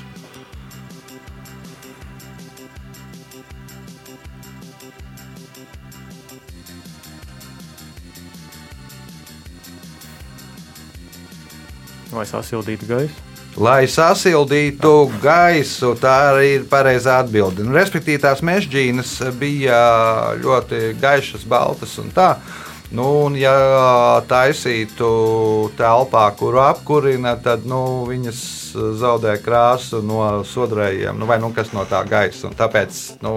Vai 12.18 12.26
sasildītu 12.26 12.88
gaisu? 12.88 13.26
Lai 13.58 13.88
sasildītu 13.90 14.90
gaisu, 15.22 15.92
tā 15.98 16.14
arī 16.32 16.48
ir 16.56 16.64
pareizā 16.70 17.20
atbilde. 17.22 17.62
Nu, 17.66 17.74
respektīvi, 17.74 18.20
tās 18.22 18.42
mežģīnas 18.46 19.12
bija 19.38 19.78
ļoti 20.38 20.96
gaišas, 20.98 21.46
baltas 21.46 21.96
un 22.02 22.10
tā. 22.14 22.32
Nu, 22.94 23.06
un, 23.26 23.36
ja 23.38 23.52
taisītu 24.30 25.08
telpā, 25.78 26.24
kuru 26.38 26.62
apkurina, 26.64 27.36
tad 27.44 27.66
nu, 27.68 27.82
viņas 28.08 28.42
zaudē 28.98 29.36
krāsu 29.44 30.02
no 30.06 30.22
sodrējiem, 30.46 31.18
nu, 31.18 31.28
vai 31.28 31.38
nu, 31.42 31.52
kas 31.54 31.70
no 31.76 31.86
tā 31.86 32.02
gaisa. 32.08 32.48
Un 32.50 32.58
tāpēc 32.58 33.00
nu, 33.26 33.34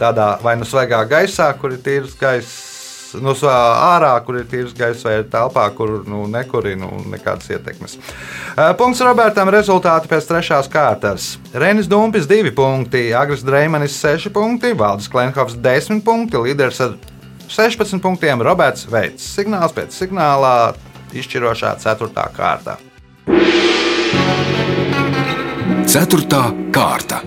tādā 0.00 0.36
vai 0.42 0.56
nu 0.58 0.66
svaigā 0.66 1.04
gaisā, 1.10 1.52
kur 1.58 1.74
ir 1.74 1.82
tīrs 1.84 2.18
gaiss, 2.18 2.71
nu, 3.20 3.34
ārā, 3.48 4.12
kur 4.26 4.38
ir 4.40 4.46
tīrs 4.50 4.74
gaiss, 4.76 5.04
vai 5.06 5.18
telpā, 5.28 5.66
kur 5.76 6.02
nu, 6.08 6.24
nekurina 6.30 6.88
un 6.88 7.10
nekādas 7.12 7.50
ietekmes. 7.52 7.98
Eh, 8.56 8.72
Punkts 8.78 9.02
Robertam. 9.04 9.50
Rezultāti 9.52 10.08
pēc 10.10 10.28
trešās 10.28 10.70
kārtas. 10.72 11.36
Renis 11.52 11.90
Dumpis 11.90 12.28
2 12.30 12.54
punkti, 12.56 13.10
Agris 13.16 13.44
Dreimanis 13.44 13.98
6 14.00 14.32
punkti, 14.32 14.72
Valdis 14.78 15.10
Klenkovs 15.12 15.58
10 15.60 16.00
punkti, 16.06 16.40
līderis 16.40 16.80
ar 16.80 16.96
16 17.48 18.00
punktiem 18.00 18.40
Roberts 18.40 18.86
Veits. 18.88 19.26
Signāls 19.36 19.74
pēc 19.76 19.92
signālā 19.92 20.72
izšķirošā 21.12 21.76
4. 21.82 22.28
kārta. 22.36 22.78
Ceturtā 25.92 26.46
kārta. 26.72 27.20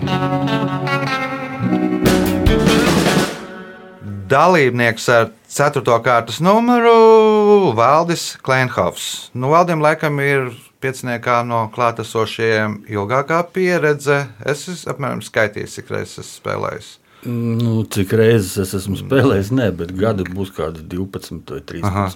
Dalībnieks 4.36 5.06
ar 5.08 5.30
4. 5.48 5.80
kārtas 6.04 6.42
numuru 6.44 7.70
Valdis 7.76 8.34
Klenhovs. 8.44 9.30
Nu, 9.32 9.48
Valdim 9.54 9.80
laikam 9.80 10.18
ir 10.20 10.50
pieciniekā 10.84 11.38
no 11.46 11.62
klātesošiem 11.72 12.82
ilgākā 12.92 13.38
pieredze. 13.54 14.26
Es 14.44 14.66
esmu 14.68 14.92
apmēram 14.92 15.22
skaitījis, 15.24 15.78
cik 15.78 15.94
reizes 15.94 16.20
esmu 16.20 16.34
spēlējis. 16.34 16.90
Nu, 17.32 17.78
cik 17.96 18.12
reizes 18.20 18.58
es 18.66 18.76
esmu 18.82 19.00
spēlējis, 19.00 19.54
ne, 19.56 19.70
bet 19.78 19.96
gadi 19.96 20.28
būs 20.28 20.52
kādi 20.58 20.84
12 20.84 21.54
vai 21.56 21.62
13. 21.72 21.88
Aha. 21.88 22.06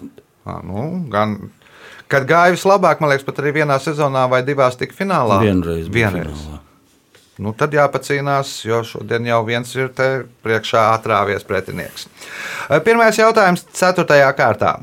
À, 0.44 0.60
nu, 0.66 0.90
gan, 1.12 1.38
kad 2.10 2.28
gāja 2.28 2.52
vislabāk, 2.52 3.00
man 3.00 3.14
liekas, 3.14 3.24
pat 3.24 3.40
arī 3.40 3.56
vienā 3.62 3.80
sezonā 3.80 4.28
vai 4.28 4.44
divās 4.44 4.76
tik 4.76 4.92
finālā. 4.96 5.40
Vienreiz. 5.46 5.88
Vienreiz. 5.88 6.36
finālā. 6.36 6.66
Nu, 7.40 7.54
tad 7.56 7.72
jāpacīnās, 7.72 8.52
jo 8.68 8.82
šodien 8.84 9.24
jau 9.30 9.40
viens 9.46 9.70
ir 9.78 9.88
te 9.96 10.08
priekšā 10.44 10.82
atrāvies 10.98 11.46
pretinieks. 11.48 12.04
Pirmais 12.84 13.16
jautājums, 13.16 13.64
4. 13.72 14.18
kārtā. 14.36 14.74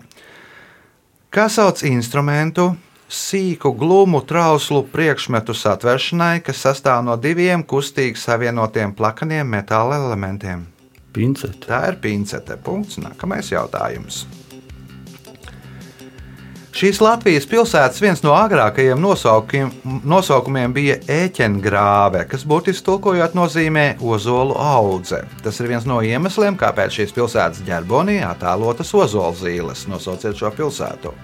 Kā 1.30 1.46
sauc 1.54 1.84
instrumentu 1.86 2.72
sīku 3.14 3.74
glumu 3.78 4.24
trauslu 4.26 4.82
priekšmetu 4.90 5.54
satveršanai, 5.54 6.40
kas 6.42 6.64
sastāv 6.66 7.04
no 7.06 7.14
diviem 7.22 7.62
kustīgi 7.62 8.18
savienotiem 8.18 8.96
plakaniem 8.98 9.48
metāla 9.54 10.02
elementiem? 10.02 10.66
Pincete. 11.14 11.68
Tā 11.70 11.84
ir 11.92 12.02
pincete. 12.02 12.58
Punkts. 12.64 12.98
Nākamais 13.02 13.54
jautājums. 13.54 14.26
Šīs 16.78 17.00
Latvijas 17.02 17.48
pilsētas 17.50 17.98
viens 18.04 18.20
no 18.22 18.36
agrākajiem 18.38 19.00
nosaukumiem 19.02 20.74
bija 20.76 21.00
ēķengrāve, 21.10 22.20
kas 22.30 22.44
būtiski 22.46 22.86
tulkojot 22.86 23.34
nozīmē 23.34 23.86
ozolu 24.06 24.54
audze. 24.62 25.24
Tas 25.42 25.58
ir 25.58 25.72
viens 25.72 25.88
no 25.90 25.98
iemesliem, 26.06 26.54
kāpēc 26.54 27.00
šīs 27.00 27.16
pilsētas 27.16 27.64
ģerbonī 27.66 28.20
attēlotas 28.28 28.94
ozola 28.94 29.34
zīles. 29.40 29.88
Nosauciet 29.90 30.38
šo 30.38 30.52
pilsētu. 30.54 31.16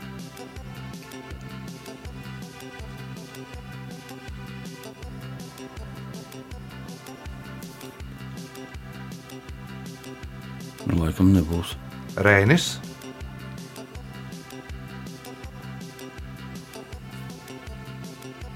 Nu, 10.87 10.97
laikam 11.03 11.29
nebūs. 11.37 11.77
Reinis, 12.25 12.71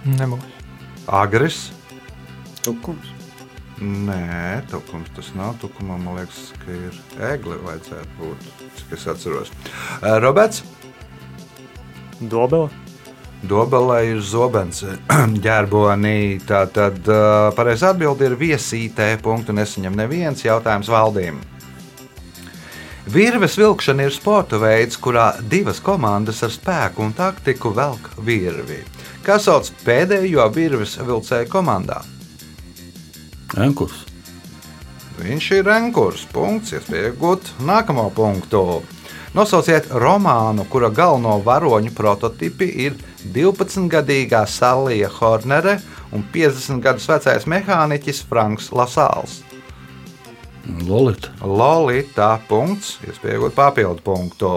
Nebūs. 0.08 0.48
Agris. 1.12 1.60
Tukums. 2.64 3.14
Nē, 3.78 4.64
tukums 4.72 5.12
tas 5.16 5.30
nav. 5.38 5.58
Tukumam 5.62 6.02
man 6.08 6.18
liekas, 6.22 6.54
ka 6.64 6.74
ir 6.74 6.98
egli 7.34 7.60
vajadzētu 7.66 8.18
būt, 8.18 8.50
cik 8.80 8.96
es 8.98 9.08
atceros. 9.12 9.54
Eh, 10.02 10.18
Roberts. 10.24 10.64
Dobela. 12.20 12.72
Dobelē 13.46 14.00
ir 14.10 14.22
zobens, 14.26 14.82
ģerbonī. 15.46 16.40
Tā 16.48 16.64
tad 16.74 17.04
uh, 17.06 17.52
pareizā 17.54 17.92
atbilde 17.94 18.32
ir 18.32 18.40
viesītē. 18.40 19.12
Punktu 19.22 19.54
nesaņem 19.54 20.00
neviens 20.00 20.42
jautājums 20.42 20.90
valdīm. 20.90 21.38
Virves 23.08 23.54
vilkšana 23.60 24.08
ir 24.08 24.16
sporta 24.16 24.58
veids, 24.60 24.98
kurā 25.00 25.30
divas 25.40 25.78
komandas 25.80 26.42
ar 26.44 26.52
spēku 26.52 27.06
un 27.06 27.14
taktiku 27.16 27.72
velk 27.78 28.10
virvi. 28.26 28.82
Kā 29.28 29.36
sauc 29.44 29.68
pēdējo 29.84 30.46
virves 30.56 30.94
vilcēju 31.04 31.50
komandā? 31.52 31.98
Enkurs. 33.60 34.06
Viņš 35.18 35.48
ir 35.58 35.66
rankurs. 35.68 36.24
Punkts, 36.32 36.72
iespēja 36.78 37.10
iegūt 37.10 37.50
nākamo 37.68 38.06
punktu. 38.16 38.62
Nosauciet 39.36 39.90
romānu, 39.92 40.64
kura 40.72 40.88
galveno 40.96 41.36
varoņu 41.44 41.92
prototipi 41.98 42.70
ir 42.86 42.96
12-gadīgā 43.36 44.46
Salija 44.48 45.12
Hornere 45.18 45.76
un 46.16 46.24
50 46.32 46.80
gadus 46.88 47.10
vecais 47.12 47.50
mehāniķis 47.52 48.24
Franks 48.30 48.72
Lasāls. 48.72 49.42
Lolita. 50.88 51.36
Lolita. 51.44 52.38
Punkts, 52.48 52.96
iespējot 53.04 53.60
papildu 53.60 54.08
punktu. 54.08 54.56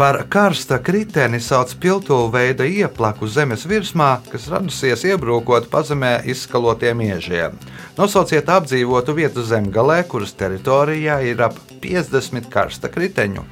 Par 0.00 0.16
karsta 0.32 0.78
kriteni 0.78 1.36
sauc 1.44 1.74
piltuvu 1.76 2.30
veida 2.32 2.64
ieplaku 2.64 3.26
zemes 3.28 3.66
virsmā, 3.68 4.22
kas 4.32 4.46
radusies 4.48 5.02
iebrūkot 5.04 5.66
pazemē 5.68 6.14
izskalotiem 6.32 7.02
iežiem. 7.04 7.58
Nosauciet 7.98 8.48
apdzīvotu 8.48 9.12
vietu 9.18 9.44
zemgalē, 9.44 9.98
kuras 10.08 10.32
teritorijā 10.32 11.18
ir 11.28 11.44
ap 11.44 11.60
50 11.84 12.48
karsta 12.48 12.88
kriteņu. 12.88 13.44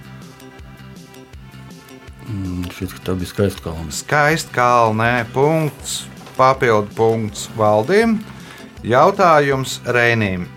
Šis 2.79 2.97
tā 3.05 3.13
bija 3.21 3.35
skaists 3.35 3.67
kalns. 3.69 4.01
Skaisti 4.01 4.57
kalnē, 4.57 5.27
punkts, 5.37 6.07
papildu 6.41 6.89
punkts 6.97 7.51
valdīm. 7.61 8.23
Jautājums 8.89 9.83
Reinim. 9.85 10.49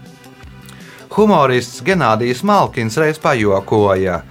Humorists 1.18 1.84
Genādijs 1.84 2.48
Malkins 2.48 2.96
reiz 2.96 3.20
pajokoja: 3.20 4.22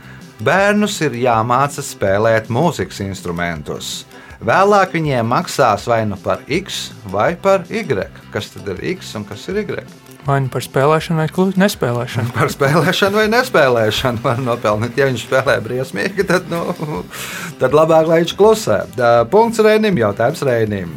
Bērnus 0.40 0.94
ir 1.04 1.16
jāmāca 1.20 1.82
spēlēt 1.84 2.48
mūzikas 2.52 3.02
instrumentus. 3.04 4.04
Vēlāk 4.40 4.94
viņiem 4.96 5.26
maksās 5.28 5.84
vai 5.90 5.98
nu 6.08 6.16
par 6.16 6.40
X 6.48 6.86
vai 7.12 7.34
par 7.36 7.66
Y. 7.68 8.06
Kas 8.32 8.48
tad 8.54 8.68
ir 8.72 8.80
X 8.94 9.12
un 9.18 9.26
kas 9.28 9.44
ir 9.52 9.58
Y? 9.66 9.84
Vai 10.24 10.38
nu 10.44 10.48
par 10.52 10.64
spēlēšanu, 10.64 11.16
vai 11.20 11.28
klu- 11.32 11.52
nespēlēšanu. 11.60 12.32
Par 12.36 12.48
spēlēšanu 12.52 13.20
vai 13.20 13.26
nespēlēšanu 13.32 14.24
var 14.24 14.40
nopelnīt. 14.44 14.96
Ja 15.00 15.10
viņš 15.10 15.26
spēlē 15.28 15.58
briesmīgi, 15.64 16.24
tad, 16.28 16.48
nu, 16.52 17.04
tad 17.60 17.76
labāk 17.76 18.08
lai 18.08 18.22
viņš 18.24 18.34
klusē. 18.40 18.80
Punkts 19.32 19.60
Reinim, 19.64 19.96
jautājums 20.00 20.44
Reinim. 20.48 20.96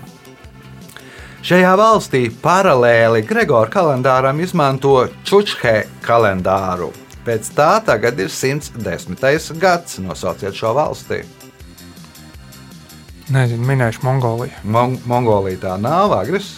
Šajā 1.43 1.71
valstī 1.75 2.29
paralēli 2.43 3.25
Gregora 3.27 3.67
kalendāram 3.71 4.39
izmanto 4.39 5.09
Čučhe 5.27 5.81
kalendāru. 6.05 6.93
Pēc 7.23 7.53
tā 7.55 7.77
tagad 7.87 8.19
ir 8.19 8.27
110. 8.27 9.55
gads. 9.59 9.97
Nosauciet 10.03 10.57
šo 10.57 10.73
valsti. 10.75 11.21
Nezinu, 13.31 13.63
minēšu 13.63 14.03
Mongoliju. 14.03 14.51
Mon 14.67 14.97
Mongolija 15.07 15.61
tā 15.61 15.75
nav, 15.79 16.11
Agris. 16.17 16.57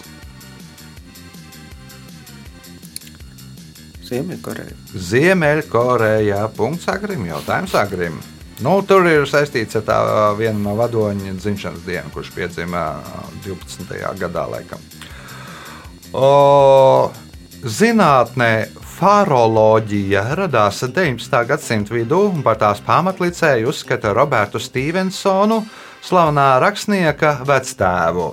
Ziemeļkoreja. 4.06 4.74
Ziemeļkorejā. 5.10 6.42
Punkts 6.58 6.90
Agrim. 6.90 7.28
Jautājums 7.30 7.76
Agrim. 7.78 8.18
Nu, 8.64 8.80
tur 8.88 9.06
ir 9.10 9.26
saistīts 9.28 9.76
ar 9.78 9.84
tā 9.86 9.98
vienu 10.40 10.62
no 10.64 10.76
vadoņa 10.80 11.34
dzimšanas 11.36 11.84
dienu, 11.86 12.12
kurš 12.14 12.32
piedzima 12.34 12.86
12. 13.44 13.94
gadā. 14.22 14.46
Laikam. 14.50 14.82
O, 16.16 17.12
zinātnē 17.62 18.52
faroloģija 18.96 20.22
radās 20.40 20.80
19. 20.86 21.40
gadsimta 21.50 21.94
vidū, 21.96 22.22
un 22.32 22.44
par 22.46 22.60
tās 22.62 22.80
pamatlicēju 22.86 23.68
uzskata 23.72 24.14
Robertu 24.16 24.62
Stevensonu, 24.62 25.60
slavenā 26.06 26.48
rakstnieka 26.64 27.40
vectēvu. 27.48 28.30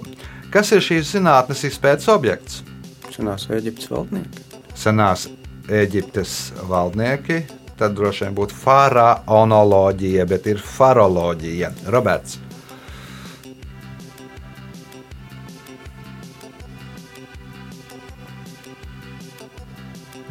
Kas 0.55 0.71
ir 0.77 0.85
šīs 0.85 1.17
zinātnes 1.17 1.65
izpētes 1.67 2.07
objekts? 2.13 2.61
Senās 3.11 3.49
Eģiptes 3.51 3.91
valdnieki. 3.91 4.45
senās 4.79 5.27
Eģiptes 5.69 6.53
valdnieki, 6.69 7.43
tad 7.79 7.97
droši 7.99 8.27
vien 8.27 8.39
būtu 8.39 8.57
faraonoloģija, 8.63 10.27
bet 10.31 10.47
ir 10.47 10.63
faroloģija. 10.63 11.73
Roberts, 11.91 12.39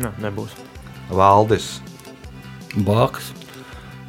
Nē, 0.01 0.15
nebūs. 0.23 0.55
Valdis. 1.11 1.75
Bāks. 2.87 3.33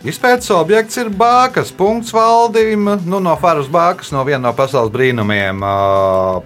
Izpētes 0.03 0.49
objekts 0.51 0.99
ir 0.99 1.13
bākas. 1.15 1.69
Punkts 1.77 2.11
valdīm. 2.15 2.89
Nu, 3.07 3.21
no 3.23 3.37
Faras 3.39 3.69
bākas, 3.71 4.13
no 4.15 4.25
viena 4.27 4.49
no 4.49 4.53
pasaules 4.57 4.91
brīnumiem. 4.95 5.63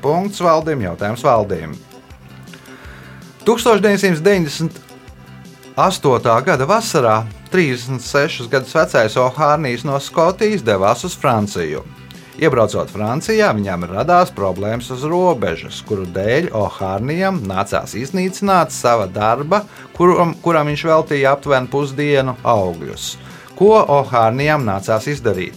Punkts 0.02 0.40
valdīm, 0.44 0.82
jautājums 0.84 1.22
valdīm. 1.24 1.70
1998. 3.46 6.42
gada 6.48 6.64
vasarā 6.66 7.24
36 7.52 8.48
gadus 8.50 8.74
vecais 8.74 9.16
Ohārnijas 9.22 9.84
no 9.86 10.00
Skotijas 10.02 10.62
devās 10.66 11.04
uz 11.06 11.14
Franciju. 11.16 11.84
Iebraucot 12.36 12.90
Francijā, 12.92 13.48
viņam 13.56 13.86
radās 13.88 14.32
problēmas 14.36 14.90
uz 14.92 15.04
robežas, 15.08 15.78
kuru 15.88 16.04
dēļ 16.12 16.50
Ohārnijam 16.56 17.38
nācās 17.48 17.94
iznīcināt 17.96 18.74
sava 18.76 19.06
darba, 19.08 19.62
kuram, 19.96 20.34
kuram 20.44 20.68
viņš 20.68 20.84
veltīja 20.90 21.32
aptuveni 21.32 21.70
pusdienu 21.72 22.36
augļus. 22.44 23.14
Ko 23.56 23.78
Ohārnijam 23.80 24.66
nācās 24.68 25.08
izdarīt? 25.08 25.56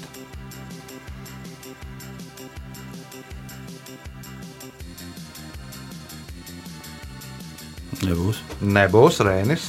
Nebūs. 8.00 8.40
Nebūs 8.64 9.20
Rēnis, 9.28 9.68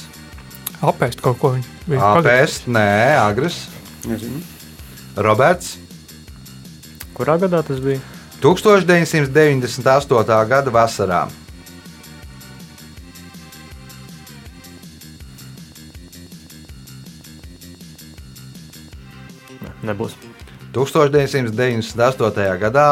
Apēst 0.81 1.19
kaut 1.21 1.37
ko 1.37 1.51
viņa. 1.53 1.99
Apēst, 2.01 2.65
nē, 2.65 3.13
Agris, 3.21 3.67
Nezinu. 4.09 4.41
Roberts. 5.21 5.75
Kurā 7.21 7.35
gadā 7.37 7.59
tas 7.61 7.77
bija? 7.77 7.99
1998. 8.41 10.37
gada 10.49 10.71
vasarā. 10.73 11.19
Nebūs. 19.85 20.17
1998. 20.73 22.57
gadā 22.65 22.89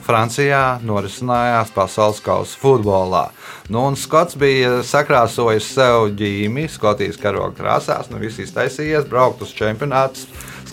Francijā 0.00 0.80
norisinājās 0.80 1.68
pasaules 1.76 2.24
kausa 2.24 2.56
futbolā. 2.56 3.26
Nu, 3.68 3.84
un 3.90 4.00
Skots 4.00 4.32
bija 4.40 4.78
sakrāsojis 4.80 5.68
sev 5.76 6.08
ģīmi 6.16 6.70
Skotijas 6.72 7.20
karoga 7.20 7.52
krāsās, 7.60 8.08
nu 8.08 8.16
viss 8.24 8.40
iztaisījies, 8.40 9.04
braukt 9.12 9.44
uz 9.44 9.52
čempionātu. 9.52 10.24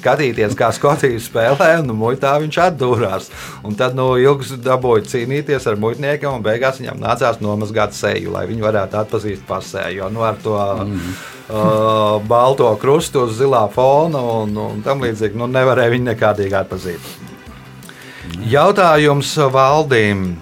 Skatīties, 0.06 0.54
kā 0.54 0.68
Skotijas 0.70 1.26
spēlē, 1.26 1.80
un 1.82 1.88
nu, 1.90 1.96
muitā 1.98 2.36
viņš 2.38 2.58
atdūrās. 2.68 3.32
Un 3.66 3.74
tad 3.74 3.96
nu, 3.98 4.12
ilgi 4.22 4.60
dabūja 4.62 5.08
cīnīties 5.10 5.66
ar 5.66 5.80
muitniekiem, 5.82 6.30
un 6.30 6.46
beigās 6.46 6.78
viņam 6.78 7.02
nācās 7.02 7.40
nomazgāt 7.42 7.98
seju, 7.98 8.36
lai 8.36 8.44
viņi 8.46 8.62
varētu 8.62 9.00
atpazīt 9.02 9.42
pasē. 9.50 9.88
Jo 9.96 10.12
nu, 10.14 10.22
to 10.46 10.54
mm. 10.60 11.16
uh, 11.50 12.22
balto 12.30 12.70
krustu 12.78 13.26
uz 13.26 13.34
zilā 13.40 13.64
fona 13.74 14.22
un, 14.44 14.54
un 14.54 14.86
tam 14.86 15.02
līdzīgi 15.02 15.42
nu, 15.42 15.50
nevarēja 15.50 15.96
viņu 15.96 16.10
nekādīgi 16.12 16.60
atpazīt. 16.62 17.12
Jautājums 18.46 19.34
valdīm. 19.58 20.36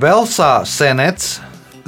Velsā 0.00 0.52
senets, 0.68 1.38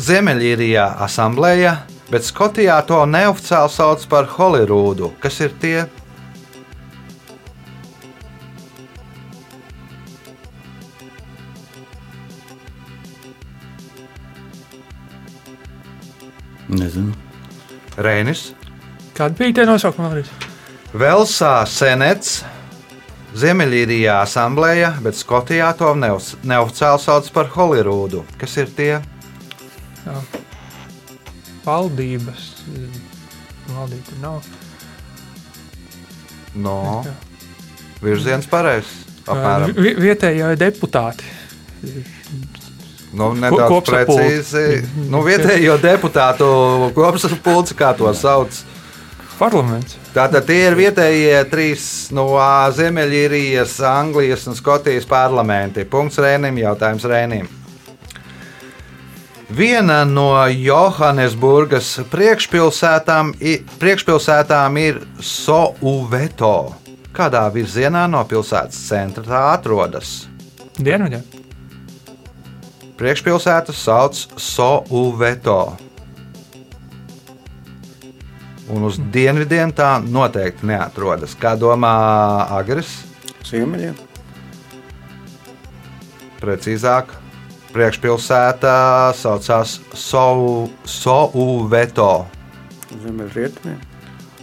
Ziemeļīrijā 0.01 0.89
asamblēja, 1.05 1.83
bet 2.13 2.27
Skotijā 2.29 2.77
to 2.87 3.01
neoficiāli 3.09 3.73
sauc 3.73 4.05
par 4.13 4.29
Hollywoodu. 4.37 5.13
Kas 5.25 5.41
ir 5.47 5.55
tie? 5.63 5.79
Nezinu. 16.73 17.13
Reinis, 18.01 18.53
Kāda 19.13 19.37
bija 19.37 19.53
tie 19.59 19.65
nosaukumi 19.69 20.09
vēlreiz? 20.09 20.31
Velsā 20.97 21.51
senets, 21.69 22.39
Ziemeļīrijā 23.37 24.15
asamblēja, 24.27 24.95
bet 25.05 25.17
Skotijā 25.17 25.71
to 25.77 25.93
neof- 25.97 26.35
neoficiāli 26.45 27.01
sauc 27.05 27.29
par 27.33 27.51
Hollywoodu. 27.55 28.25
Kas 28.41 28.57
ir 28.61 28.73
tie? 28.77 28.95
Valdības. 31.65 32.49
Valdība 33.73 34.09
tur 34.09 34.19
nav. 34.23 34.43
No, 36.55 37.05
virziens 38.03 38.47
pareizs. 38.51 38.91
Apmēram. 39.27 39.73
Vi- 39.79 39.95
Vietējie 40.03 40.51
deputāti. 40.59 41.25
Nu, 43.13 43.33
nedaudz 43.37 43.69
kopsapulce. 43.69 44.23
precīzi. 44.23 45.09
Nu, 45.13 45.21
vietējo 45.23 45.79
deputātu 45.81 46.93
kopsapulce, 46.97 47.75
kā 47.77 47.93
to 47.97 48.13
sauc. 48.17 48.49
Parlaments. 49.39 49.97
Tātad 50.15 50.45
tie 50.47 50.67
ir 50.69 50.75
vietējie 50.77 51.39
trīs 51.51 51.85
no 52.13 52.27
ā, 52.39 52.71
Ziemeļīrijas, 52.73 53.79
Anglijas 53.89 54.47
un 54.47 54.55
Skotijas 54.55 55.05
parlamenti. 55.09 55.85
Punkts 55.85 56.17
Rēnim, 56.23 56.59
jautājums 56.61 57.05
Rēnim. 57.09 57.49
Viena 59.53 60.05
no 60.09 60.31
Johannesburgas 60.49 61.99
priekšpilsētām, 62.09 63.35
priekšpilsētām 63.83 64.77
ir 64.81 65.01
Souveto. 65.21 66.73
Kādā 67.13 67.43
virzienā 67.53 68.07
no 68.09 68.23
pilsētas 68.25 68.79
centra 68.87 69.25
tā 69.27 69.41
atrodas? 69.51 70.13
Dienvidē. 70.79 71.21
Priekšpilsētu 72.97 73.77
sauc 73.77 74.23
Souveto. 74.41 75.59
Un 78.73 78.89
uz 78.89 78.97
dienvidiem 79.13 79.75
tā 79.77 79.99
noteikti 80.01 80.71
neatrodas. 80.71 81.37
Kā 81.37 81.59
domā 81.61 81.93
Agris? 82.57 83.03
Ziemeļiem. 83.51 83.99
Precīzāk, 86.41 87.13
priekšpilsētā 87.73 88.77
saucās 89.17 89.79
Sou- 89.97 90.71
Souveto. 90.85 92.27
Ziemeļrietumiem. 92.93 93.79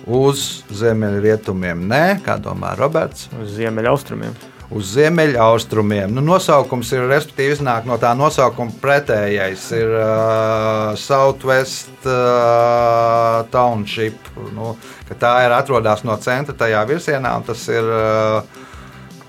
Uz 0.09 0.63
ziemeļrietumiem 0.73 1.83
nē, 1.89 2.05
kā 2.25 2.39
domā 2.41 2.73
Roberts. 2.79 3.27
Uz 3.41 3.51
ziemeļaustrumiem. 3.59 4.33
Uz 4.69 4.91
ziemeļaustrumiem. 4.93 6.11
Nu, 6.13 6.21
nosaukums 6.25 6.91
ir, 6.93 7.07
respektīvi, 7.09 7.55
iznāk 7.57 7.87
no 7.89 7.97
tā 8.01 8.11
nosaukuma 8.17 8.73
pretējais. 8.81 9.63
Ir 9.77 9.93
uh, 9.97 10.93
Southwest 10.97 12.05
uh, 12.05 13.41
Township. 13.53 14.29
Nu, 14.53 14.75
ka 15.09 15.17
tā 15.17 15.33
ir 15.47 15.55
atrodas 15.57 16.05
no 16.05 16.17
centra 16.21 16.53
tajā 16.57 16.83
virzienā, 16.89 17.33
un 17.41 17.47
tas 17.49 17.65
ir 17.69 17.89
uh, 17.89 18.61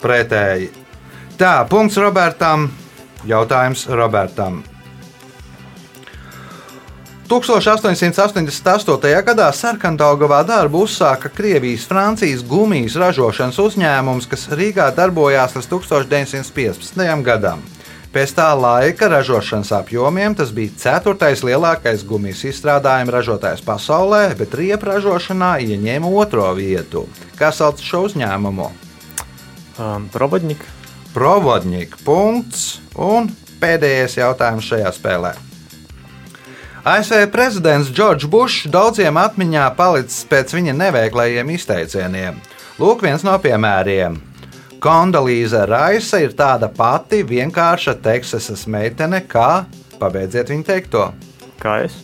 pretēji. 0.01 0.71
Tā, 1.41 1.55
punkts 1.73 1.97
Robertam. 2.01 2.69
Jautājums 3.29 3.87
Robertam. 3.89 4.63
1888. 7.31 9.11
gadā 9.23 9.47
Sarkandaugavā 9.55 10.41
darbu 10.43 10.81
uzsāka 10.83 11.31
Krievijas-Francijas 11.31 12.41
gumijas 12.43 12.97
ražošanas 12.99 13.61
uzņēmums, 13.63 14.27
kas 14.27 14.49
Rīgā 14.51 14.89
darbojās 14.97 15.55
līdz 15.55 15.69
1915. 15.71 17.23
gadam. 17.23 17.63
Pēc 18.11 18.33
tā 18.35 18.49
laika 18.59 19.07
ražošanas 19.13 19.71
apjomiem 19.77 20.35
tas 20.35 20.51
bija 20.51 20.75
ceturtais 20.83 21.45
lielākais 21.47 22.03
gumijas 22.03 22.43
izstrādājuma 22.51 23.15
ražotājs 23.21 23.63
pasaulē, 23.63 24.25
bet 24.35 24.57
riepu 24.59 24.91
ražošanā 24.91 25.53
ieņēma 25.63 26.11
otro 26.11 26.51
vietu. 26.59 27.05
Kā 27.39 27.53
sauc 27.55 27.79
šo 27.79 28.09
uzņēmumu? 28.09 28.67
Um, 29.79 30.11
Probotņika. 30.11 30.80
Provodņika 31.11 31.99
punkts 32.07 32.81
un 32.95 33.31
pēdējais 33.61 34.19
jautājums 34.21 34.67
šajā 34.71 34.91
spēlē. 34.95 35.33
ASV 36.87 37.27
prezidents 37.33 37.91
Džordžs 37.93 38.29
Bušs 38.31 38.69
daudziem 38.73 39.19
atmiņā 39.21 39.67
palicis 39.77 40.23
pēc 40.31 40.55
viņa 40.57 40.73
neveiklajiem 40.79 41.51
izteicieniem. 41.53 42.39
Lūk, 42.81 43.03
viens 43.05 43.25
no 43.27 43.35
piemēriem. 43.43 44.17
Kondalīza 44.81 45.67
Raisa 45.69 46.23
ir 46.25 46.33
tāda 46.33 46.71
pati 46.73 47.21
vienkārša 47.27 47.99
Teksasas 48.01 48.65
meitene, 48.65 49.21
kā 49.29 49.67
pabeidziet 50.01 50.49
viņa 50.55 50.65
teikto. 50.71 51.11
Kā 51.61 51.83
es? 51.85 51.99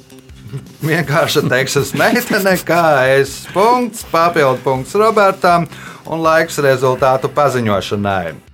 Vienkārša 0.90 1.46
Teksasas 1.48 1.94
meitene, 1.96 2.52
kā 2.68 3.07
es. 3.16 3.38
Punkts, 3.54 4.04
papildu 4.12 4.61
punkts 4.66 4.92
Robertam 4.98 5.64
un 6.04 6.20
laiks 6.26 6.61
rezultātu 6.61 7.32
paziņošanai. 7.32 8.45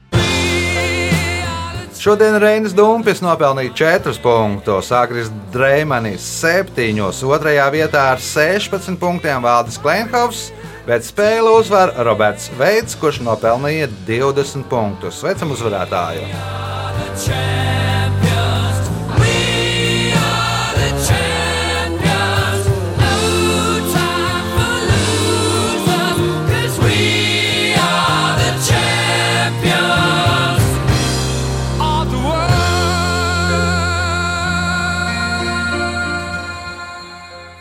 Šodien 2.03 2.35
Reinas 2.43 2.73
Dumpis 2.75 3.21
nopelnīja 3.23 3.71
4 3.79 4.17
punktus, 4.25 4.89
Agris 4.91 5.29
Dreimanis 5.55 6.25
7, 6.41 6.97
2 6.99 7.69
vietā 7.71 8.01
ar 8.17 8.19
16 8.19 8.99
punktiem 8.99 9.45
Valdis 9.47 9.79
Kleinhovs, 9.79 10.41
bet 10.89 11.07
spēli 11.07 11.47
uzvar 11.61 11.95
Roberts 12.03 12.51
Veids, 12.59 12.99
kurš 12.99 13.21
nopelnīja 13.23 13.87
20 14.09 14.67
punktus. 14.73 15.23
Sveicam 15.23 15.55
uzvarētāju! 15.55 16.27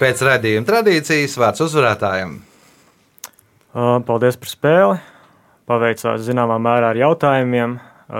Pēc 0.01 0.21
redzējuma 0.25 0.65
tradīcijas 0.65 1.35
vārds 1.37 1.61
uzvarētājiem. 1.67 2.31
Paldies 4.07 4.39
par 4.41 4.49
spēli. 4.49 4.95
Paveicās 5.69 6.23
zināmā 6.25 6.57
mērā 6.59 6.89
ar 6.91 6.97
jautājumiem, 6.99 7.75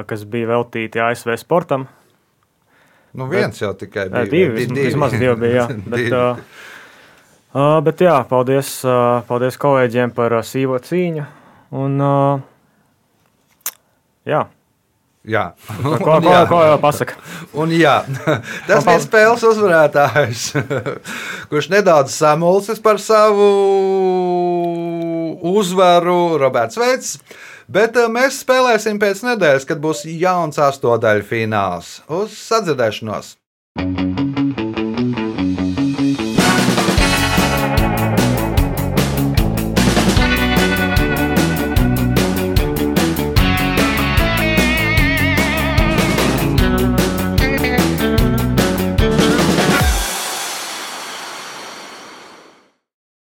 kas 0.07 0.21
bija 0.29 0.51
veltīti 0.53 1.01
ASV 1.03 1.33
sportam. 1.41 1.87
Nu, 3.17 3.25
viens 3.27 3.57
jau 3.59 3.73
tikai 3.75 4.05
bija. 4.13 4.29
divi, 4.31 4.67
Di- 4.69 4.85
vismaz, 4.85 5.11
divi 5.17 5.33
bija. 5.41 5.65
Jā. 5.65 5.65
Bet, 5.91 5.97
Divi. 5.97 6.21
uh, 7.57 7.81
bet 7.83 7.99
jā, 8.05 8.13
paldies, 8.29 8.69
uh, 8.87 9.19
paldies 9.27 9.57
kolēģiem 9.59 10.13
par 10.15 10.37
uh, 10.37 10.45
sīvo 10.47 10.77
cīņu. 10.85 11.25
Un, 11.81 11.97
uh, 11.99 13.73
jā, 14.31 14.45
Jā, 15.21 15.51
ko, 15.83 15.99
ko, 16.01 16.15
ko, 16.17 16.33
ko 16.49 16.59
jau 16.65 16.77
pasaka? 16.81 17.19
Un 17.61 17.69
jā, 17.75 17.99
tas 18.65 18.87
bija 18.87 19.01
spēles 19.03 19.43
uzvarētājs, 19.45 20.47
kurš 21.51 21.69
nedaudz 21.69 22.15
samulsis 22.15 22.81
par 22.81 22.97
savu 23.01 23.51
uzvaru, 25.53 26.39
Roberts 26.41 26.81
Veits. 26.81 27.19
Bet 27.71 27.95
eh, 27.95 28.09
mēs 28.11 28.41
spēlēsim 28.43 28.99
pēc 29.01 29.21
nedēļas, 29.29 29.67
kad 29.69 29.83
būs 29.83 30.03
jauns 30.09 30.59
astotdaļu 30.59 31.27
fināls. 31.29 31.99
Uz 32.11 32.35
sadzirdēšanos! 32.49 33.35